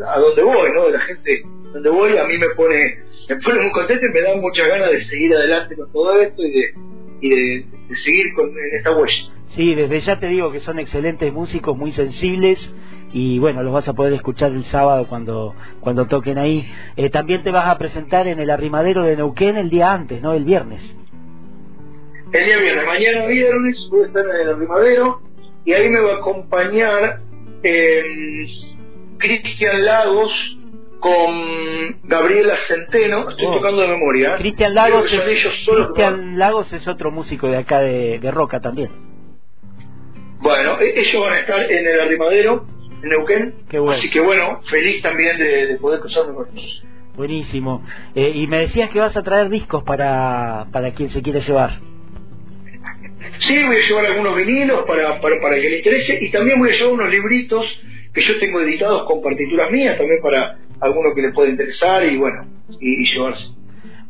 a 0.07 0.21
donde 0.21 0.43
voy, 0.43 0.71
¿no? 0.75 0.87
De 0.87 0.93
la 0.93 1.01
gente 1.01 1.43
donde 1.73 1.91
voy, 1.91 2.17
a 2.17 2.25
mí 2.25 2.39
me 2.39 2.49
pone, 2.51 2.99
me 3.29 3.37
pone 3.37 3.61
muy 3.61 3.73
contento 3.73 4.07
y 4.07 4.13
me 4.13 4.21
da 4.21 4.37
muchas 4.37 4.69
ganas 4.69 4.91
de 4.91 5.05
seguir 5.05 5.35
adelante 5.35 5.77
con 5.77 5.93
todo 5.93 6.21
esto 6.21 6.43
y 6.43 6.51
de, 6.51 6.75
y 7.21 7.29
de, 7.29 7.65
seguir 8.05 8.35
con, 8.35 8.49
en 8.49 8.77
esta 8.79 8.97
huella. 8.97 9.33
Sí, 9.49 9.75
desde 9.75 10.01
ya 10.01 10.19
te 10.19 10.27
digo 10.27 10.51
que 10.53 10.61
son 10.61 10.79
excelentes 10.79 11.33
músicos, 11.33 11.77
muy 11.77 11.93
sensibles 11.93 12.73
y 13.13 13.39
bueno, 13.39 13.63
los 13.63 13.73
vas 13.73 13.89
a 13.89 13.93
poder 13.95 14.13
escuchar 14.13 14.53
el 14.53 14.65
sábado 14.65 15.07
cuando, 15.09 15.55
cuando 15.81 16.07
toquen 16.07 16.39
ahí. 16.39 16.67
Eh, 16.97 17.11
también 17.11 17.43
te 17.43 17.51
vas 17.51 17.69
a 17.69 17.79
presentar 17.79 18.27
en 18.27 18.41
el 18.41 18.51
arrimadero 18.51 19.05
de 19.05 19.17
Neuquén 19.17 19.57
el 19.57 19.71
día 19.71 19.93
antes, 19.93 20.21
¿no? 20.21 20.35
El 20.35 20.45
viernes. 20.45 20.83
El 22.33 22.45
día 22.45 22.59
viernes, 22.59 22.87
mañana 22.87 23.27
viernes 23.27 23.89
voy 23.91 24.03
a 24.03 24.07
estar 24.07 24.25
en 24.25 24.41
el 24.41 24.49
arrimadero 24.55 25.21
y 25.65 25.73
ahí 25.73 25.89
me 25.89 26.01
va 26.01 26.15
a 26.15 26.17
acompañar 26.17 27.21
eh, 27.63 28.47
Cristian 29.19 29.85
Lagos 29.85 30.56
con 31.07 32.01
Gabriela 32.03 32.57
Centeno, 32.66 33.31
estoy 33.31 33.47
oh. 33.47 33.55
tocando 33.55 33.83
de 33.83 33.88
memoria. 33.88 34.35
¿eh? 34.35 34.38
Cristian 34.38 34.75
Lagos, 34.75 35.12
es, 35.12 35.69
Lagos 36.35 36.73
es 36.73 36.88
otro 36.88 37.12
músico 37.12 37.47
de 37.47 37.59
acá 37.59 37.79
de, 37.81 38.19
de 38.19 38.31
Roca 38.33 38.61
también. 38.61 38.90
Bueno, 40.40 40.81
e-, 40.81 41.01
ellos 41.01 41.23
van 41.23 41.35
a 41.35 41.38
estar 41.38 41.71
en 41.71 41.87
el 41.87 42.01
arrimadero 42.01 42.66
en 43.05 43.09
Neuquén. 43.09 43.55
Así 43.88 44.11
que 44.11 44.19
bueno, 44.19 44.61
feliz 44.69 45.01
también 45.01 45.38
de, 45.38 45.79
poder 45.81 46.01
cruzarme 46.01 46.35
con 46.35 46.49
ellos. 46.59 46.83
Buenísimo. 47.14 47.85
Eh, 48.16 48.33
y 48.35 48.49
me 48.49 48.59
decías 48.59 48.90
que 48.90 48.99
vas 48.99 49.16
a 49.16 49.23
traer 49.23 49.49
discos 49.49 49.85
para, 49.85 50.66
para 50.73 50.90
quien 50.90 51.11
se 51.11 51.23
quiera 51.23 51.38
llevar. 51.38 51.79
Sí, 53.38 53.62
voy 53.64 53.77
a 53.77 53.88
llevar 53.88 54.07
algunos 54.07 54.37
vinilos 54.37 54.85
para, 54.87 55.21
para, 55.21 55.40
para 55.40 55.55
que 55.55 55.71
le 55.71 55.77
interese 55.79 56.19
y 56.21 56.33
también 56.33 56.59
voy 56.59 56.71
a 56.71 56.73
llevar 56.73 56.95
unos 56.95 57.11
libritos 57.11 57.64
que 58.12 58.23
yo 58.23 58.38
tengo 58.40 58.61
editados 58.61 59.05
con 59.05 59.23
partituras 59.23 59.71
mías 59.71 59.97
también 59.97 60.21
para 60.21 60.66
alguno 60.81 61.15
que 61.15 61.23
le 61.23 61.33
pueda 61.33 61.51
interesar 61.51 62.05
y 62.05 62.17
bueno, 62.17 62.45
y 62.81 63.12
llevarse. 63.12 63.57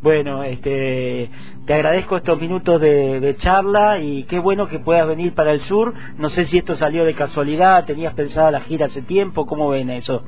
Bueno, 0.03 0.45
este, 0.45 1.31
te 1.67 1.75
agradezco 1.75 2.19
estos 2.19 2.41
minutos 2.41 2.81
de, 2.81 3.35
charla 3.39 3.99
y 3.99 4.25
qué 4.25 4.39
bueno 4.39 4.69
que 4.69 4.79
puedas 4.79 5.09
venir 5.09 5.35
para 5.35 5.53
el 5.53 5.61
sur. 5.63 5.95
No 6.19 6.29
sé 6.29 6.45
si 6.45 6.59
esto 6.59 6.77
salió 6.77 7.05
de 7.05 7.15
casualidad, 7.15 7.85
tenías 7.87 8.15
pensada 8.15 8.51
la 8.51 8.61
gira 8.61 8.87
hace 8.87 9.03
tiempo, 9.03 9.47
¿cómo 9.47 9.71
ven 9.71 9.91
eso? 9.91 10.23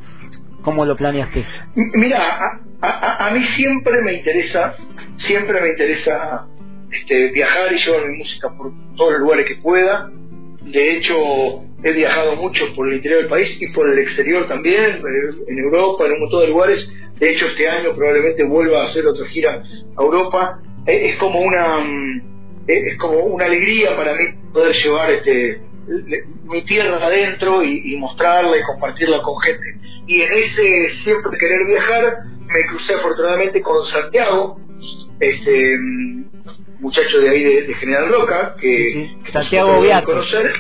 ¿Cómo 0.63 0.85
lo 0.85 0.97
planeaste? 0.97 1.45
Mira, 1.95 2.61
a, 2.81 3.31
mí 3.33 3.43
siempre 3.43 4.03
me 4.03 4.15
interesa, 4.15 4.75
siempre 5.19 5.61
me 5.61 5.69
interesa 5.69 6.47
este, 6.91 7.31
viajar 7.31 7.73
y 7.73 7.79
llevar 7.79 8.09
mi 8.09 8.19
música 8.19 8.49
por 8.57 8.73
todos 8.97 9.13
los 9.13 9.21
lugares 9.21 9.47
que 9.47 9.63
pueda. 9.63 10.11
De 10.63 10.97
hecho, 10.97 11.15
he 11.83 11.93
viajado 11.93 12.37
mucho 12.37 12.65
por 12.75 12.89
el 12.89 12.95
interior 12.95 13.21
del 13.21 13.31
país 13.31 13.57
y 13.61 13.69
por 13.73 13.89
el 13.89 13.99
exterior 13.99 14.49
también, 14.49 15.01
en 15.47 15.59
Europa, 15.59 16.07
en 16.07 16.13
un 16.13 16.21
montón 16.21 16.41
de 16.41 16.49
lugares 16.49 16.89
de 17.19 17.31
hecho, 17.33 17.47
este 17.47 17.69
año 17.69 17.95
probablemente 17.95 18.45
vuelva 18.45 18.83
a 18.83 18.87
hacer 18.87 19.07
otra 19.07 19.27
gira 19.29 19.63
a 19.97 20.03
Europa. 20.03 20.61
Es, 20.87 21.19
como 21.19 21.41
una 21.41 21.79
mm, 21.81 22.23
es 22.67 22.97
como 22.99 23.19
una 23.25 23.47
alegría 23.47 23.97
para 23.97 24.15
mí 24.15 24.25
poder 24.53 24.75
llevar 24.75 25.11
este 25.11 25.61
mi 26.45 26.63
tierra 26.65 26.99
adentro 26.99 27.63
y, 27.65 27.97
mostrarla 27.97 28.57
y 28.57 28.63
compartirla 28.63 29.23
con 29.23 29.35
gente. 29.41 29.65
Y 30.07 30.21
en 30.21 30.33
ese 30.33 30.89
siempre 31.03 31.39
querer 31.39 31.67
viajar, 31.67 32.19
me 32.47 32.67
crucé 32.69 32.95
afortunadamente 32.95 33.61
con 33.63 33.85
Santiago, 33.87 34.61
este 35.19 35.79
mm, 35.79 36.25
muchacho 36.81 37.19
de 37.19 37.31
ahí 37.31 37.43
de, 37.43 37.75
General 37.75 38.09
Roca, 38.11 38.55
que, 38.61 39.11
Santiago 39.33 39.81
Beato. 39.81 40.07
conocer. 40.07 40.53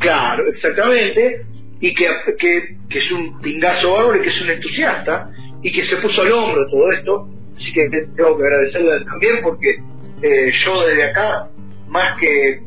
Claro, 0.00 0.46
exactamente 0.48 1.46
y 1.80 1.94
que, 1.94 2.06
que, 2.38 2.58
es 2.90 3.12
un 3.12 3.40
pingazo 3.40 3.92
bárbaro 3.92 4.18
y 4.18 4.22
que 4.22 4.28
es 4.28 4.42
un 4.42 4.50
entusiasta 4.50 5.30
y 5.62 5.72
que 5.72 5.82
se 5.84 5.96
puso 5.96 6.20
al 6.20 6.32
hombro 6.32 6.70
todo 6.70 6.92
esto. 6.92 7.28
Así 7.56 7.72
que 7.72 7.88
tengo 8.16 8.36
que 8.36 8.44
agradecerle 8.44 9.04
también 9.04 9.38
porque 9.42 9.76
eh, 10.22 10.52
yo 10.64 10.86
desde 10.86 11.10
acá, 11.10 11.50
más 11.88 12.18
que 12.18 12.50
eh, 12.50 12.60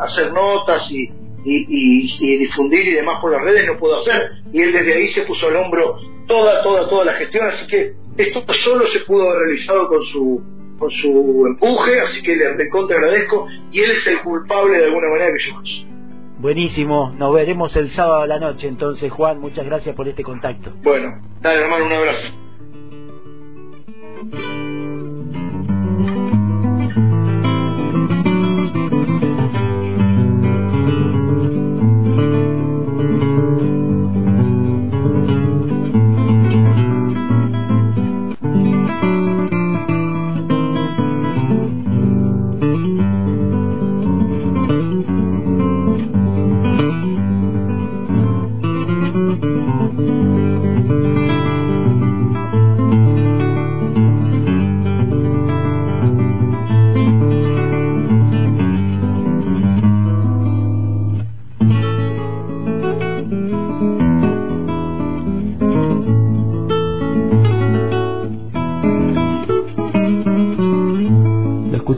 hacer 0.00 0.32
notas 0.32 0.90
y, 0.90 1.10
y, 1.44 2.38
difundir 2.38 2.88
y 2.88 2.94
demás 2.94 3.20
por 3.20 3.32
las 3.32 3.42
redes, 3.42 3.66
no 3.66 3.78
puedo 3.78 4.00
hacer. 4.00 4.30
Y 4.52 4.62
él 4.62 4.72
desde 4.72 4.94
ahí 4.94 5.08
se 5.08 5.22
puso 5.22 5.48
al 5.48 5.56
hombro 5.56 5.96
toda, 6.26 6.62
toda, 6.62 6.88
toda 6.88 7.06
la 7.06 7.14
gestión. 7.14 7.48
Así 7.48 7.66
que 7.66 7.94
esto 8.18 8.44
solo 8.64 8.86
se 8.88 9.00
pudo 9.00 9.30
haber 9.30 9.44
realizado 9.44 9.88
con 9.88 10.04
su 10.04 10.42
con 10.78 10.90
su 10.92 11.44
empuje, 11.44 12.00
así 12.00 12.22
que 12.22 12.36
le 12.36 12.52
recontra 12.52 12.98
agradezco 12.98 13.48
y 13.72 13.80
él 13.80 13.90
es 13.90 14.06
el 14.06 14.20
culpable 14.20 14.78
de 14.78 14.84
alguna 14.84 15.08
manera 15.08 15.32
que 15.32 15.44
yo 15.44 15.60
Buenísimo, 16.38 17.12
nos 17.16 17.34
veremos 17.34 17.74
el 17.74 17.90
sábado 17.90 18.22
a 18.22 18.26
la 18.26 18.38
noche 18.38 18.68
entonces 18.68 19.10
Juan, 19.10 19.40
muchas 19.40 19.64
gracias 19.64 19.96
por 19.96 20.06
este 20.06 20.22
contacto. 20.22 20.72
Bueno, 20.82 21.20
dale 21.40 21.62
hermano, 21.62 21.86
un 21.86 21.92
abrazo. 21.92 22.28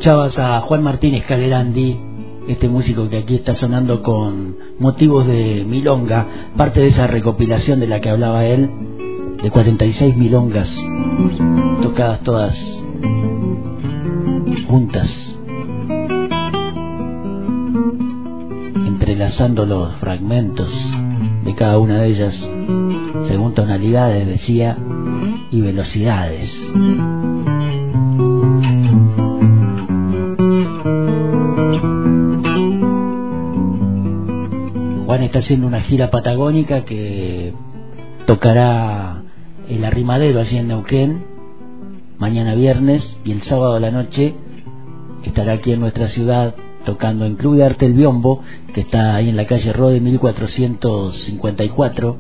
Escuchabas 0.01 0.39
a 0.39 0.63
Juan 0.63 0.83
Martínez 0.83 1.27
Calerandi, 1.27 2.01
este 2.49 2.71
músico 2.71 3.11
que 3.11 3.19
aquí 3.19 3.35
está 3.35 3.53
sonando 3.53 4.01
con 4.01 4.57
motivos 4.79 5.27
de 5.27 5.63
milonga, 5.69 6.27
parte 6.57 6.81
de 6.81 6.87
esa 6.87 7.07
recopilación 7.07 7.81
de 7.81 7.87
la 7.87 8.01
que 8.01 8.09
hablaba 8.09 8.47
él, 8.47 8.71
de 9.43 9.51
46 9.51 10.17
milongas, 10.17 10.75
tocadas 11.83 12.21
todas 12.21 12.83
juntas, 14.69 15.39
entrelazando 18.87 19.67
los 19.67 19.97
fragmentos 19.97 20.73
de 21.45 21.55
cada 21.55 21.79
una 21.79 22.01
de 22.01 22.09
ellas, 22.09 22.51
según 23.25 23.53
tonalidades, 23.53 24.27
decía, 24.27 24.79
y 25.51 25.61
velocidades. 25.61 26.73
Juan 35.11 35.25
está 35.25 35.41
haciendo 35.41 35.67
una 35.67 35.81
gira 35.81 36.09
patagónica 36.09 36.85
que 36.85 37.53
tocará 38.27 39.25
el 39.69 39.85
arrimadero 39.85 40.39
allí 40.39 40.57
en 40.57 40.69
Neuquén 40.69 41.25
mañana 42.17 42.55
viernes 42.55 43.19
y 43.25 43.33
el 43.33 43.43
sábado 43.43 43.75
a 43.75 43.81
la 43.81 43.91
noche 43.91 44.37
estará 45.25 45.55
aquí 45.55 45.73
en 45.73 45.81
nuestra 45.81 46.07
ciudad 46.07 46.55
tocando 46.85 47.25
en 47.25 47.35
Club 47.35 47.57
de 47.57 47.65
Arte 47.65 47.87
El 47.87 47.95
Biombo, 47.95 48.45
que 48.73 48.83
está 48.83 49.17
ahí 49.17 49.31
en 49.31 49.37
la 49.37 49.47
calle 49.47 49.73
Rode 49.73 50.01
1454. 50.01 52.17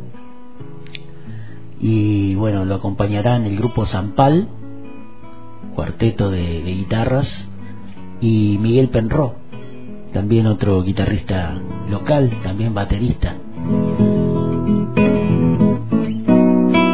Y 1.78 2.34
bueno, 2.34 2.64
lo 2.64 2.74
acompañarán 2.74 3.46
el 3.46 3.56
grupo 3.56 3.86
Zampal, 3.86 4.48
cuarteto 5.76 6.28
de, 6.28 6.64
de 6.64 6.74
guitarras, 6.74 7.48
y 8.20 8.58
Miguel 8.60 8.88
Penró, 8.88 9.36
también 10.12 10.46
otro 10.46 10.82
guitarrista 10.82 11.54
local, 11.88 12.30
también 12.42 12.74
baterista. 12.74 13.36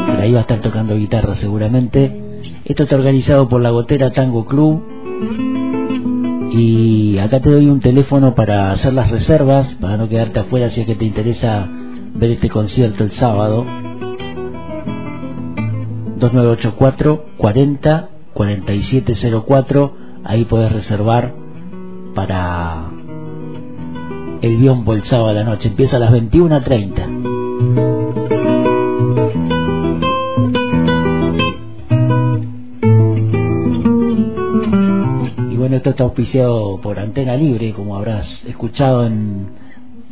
Por 0.07 0.17
ahí 0.21 0.33
va 0.33 0.39
a 0.39 0.43
estar 0.43 0.61
tocando 0.61 0.97
guitarra 0.97 1.35
seguramente. 1.35 2.23
Esto 2.65 2.83
está 2.85 2.97
organizado 2.97 3.49
por 3.49 3.61
la 3.61 3.71
Gotera 3.71 4.13
Tango 4.13 4.47
Club. 4.47 4.83
Y 6.53 7.19
acá 7.19 7.41
te 7.41 7.51
doy 7.51 7.67
un 7.67 7.81
teléfono 7.81 8.35
para 8.35 8.73
hacer 8.73 8.93
las 8.93 9.11
reservas, 9.11 9.75
para 9.77 9.97
no 9.97 10.09
quedarte 10.09 10.41
afuera 10.41 10.71
si 10.71 10.81
es 10.81 10.87
que 10.87 10.95
te 10.95 11.05
interesa 11.05 11.69
ver 12.15 12.31
este 12.31 12.49
concierto 12.49 13.05
el 13.05 13.13
sábado. 13.13 13.65
2984 16.19 17.25
40 17.37 18.09
4704. 18.33 19.97
Ahí 20.25 20.45
puedes 20.45 20.73
reservar 20.73 21.35
para 22.15 22.91
el 24.42 24.57
biombo 24.57 24.94
el 24.94 25.05
sábado 25.05 25.31
a 25.31 25.33
la 25.33 25.44
noche. 25.44 25.68
Empieza 25.68 25.96
a 25.96 26.01
las 26.01 26.12
21.30. 26.12 28.46
Y 35.51 35.57
bueno, 35.57 35.77
esto 35.77 35.90
está 35.90 36.05
auspiciado 36.05 36.81
por 36.81 36.99
Antena 36.99 37.37
Libre, 37.37 37.72
como 37.72 37.96
habrás 37.96 38.44
escuchado 38.44 39.07
en, 39.07 39.49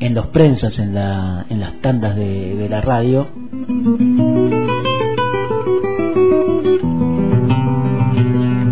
en 0.00 0.14
los 0.14 0.26
prensas, 0.28 0.78
en, 0.78 0.94
la, 0.94 1.46
en 1.48 1.60
las 1.60 1.80
tandas 1.80 2.16
de, 2.16 2.56
de 2.56 2.68
la 2.68 2.80
radio. 2.80 3.26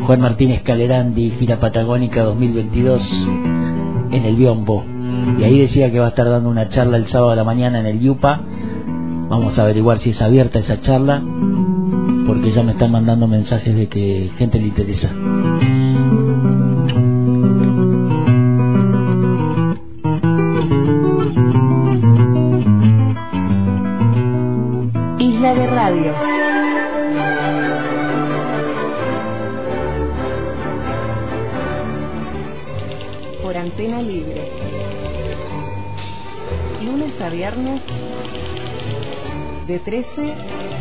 Juan 0.07 0.21
Martínez 0.21 0.63
Calerandi, 0.63 1.31
gira 1.39 1.61
patagónica 1.61 2.23
2022 2.23 3.29
en 4.11 4.25
el 4.25 4.37
Biombo. 4.37 4.92
Y 5.39 5.45
ahí 5.45 5.61
decía 5.61 5.91
que 5.91 5.99
va 5.99 6.07
a 6.07 6.09
estar 6.11 6.29
dando 6.29 6.49
una 6.49 6.69
charla 6.69 6.97
el 6.97 7.07
sábado 7.07 7.33
a 7.33 7.37
la 7.37 7.45
mañana 7.45 7.81
en 7.81 7.87
el 7.87 8.01
Yupa. 8.01 8.41
Vamos 9.29 9.59
a 9.59 9.63
averiguar 9.63 9.99
si 9.99 10.11
es 10.11 10.21
abierta 10.21 10.59
esa 10.59 10.81
charla, 10.81 11.23
porque 12.27 12.51
ya 12.51 12.63
me 12.63 12.73
están 12.73 12.91
mandando 12.91 13.27
mensajes 13.27 13.75
de 13.75 13.89
que 13.89 14.31
gente 14.37 14.59
le 14.59 14.69
interesa. 14.69 15.11
13 39.85 40.31
a 40.31 40.35
15. 40.35 40.72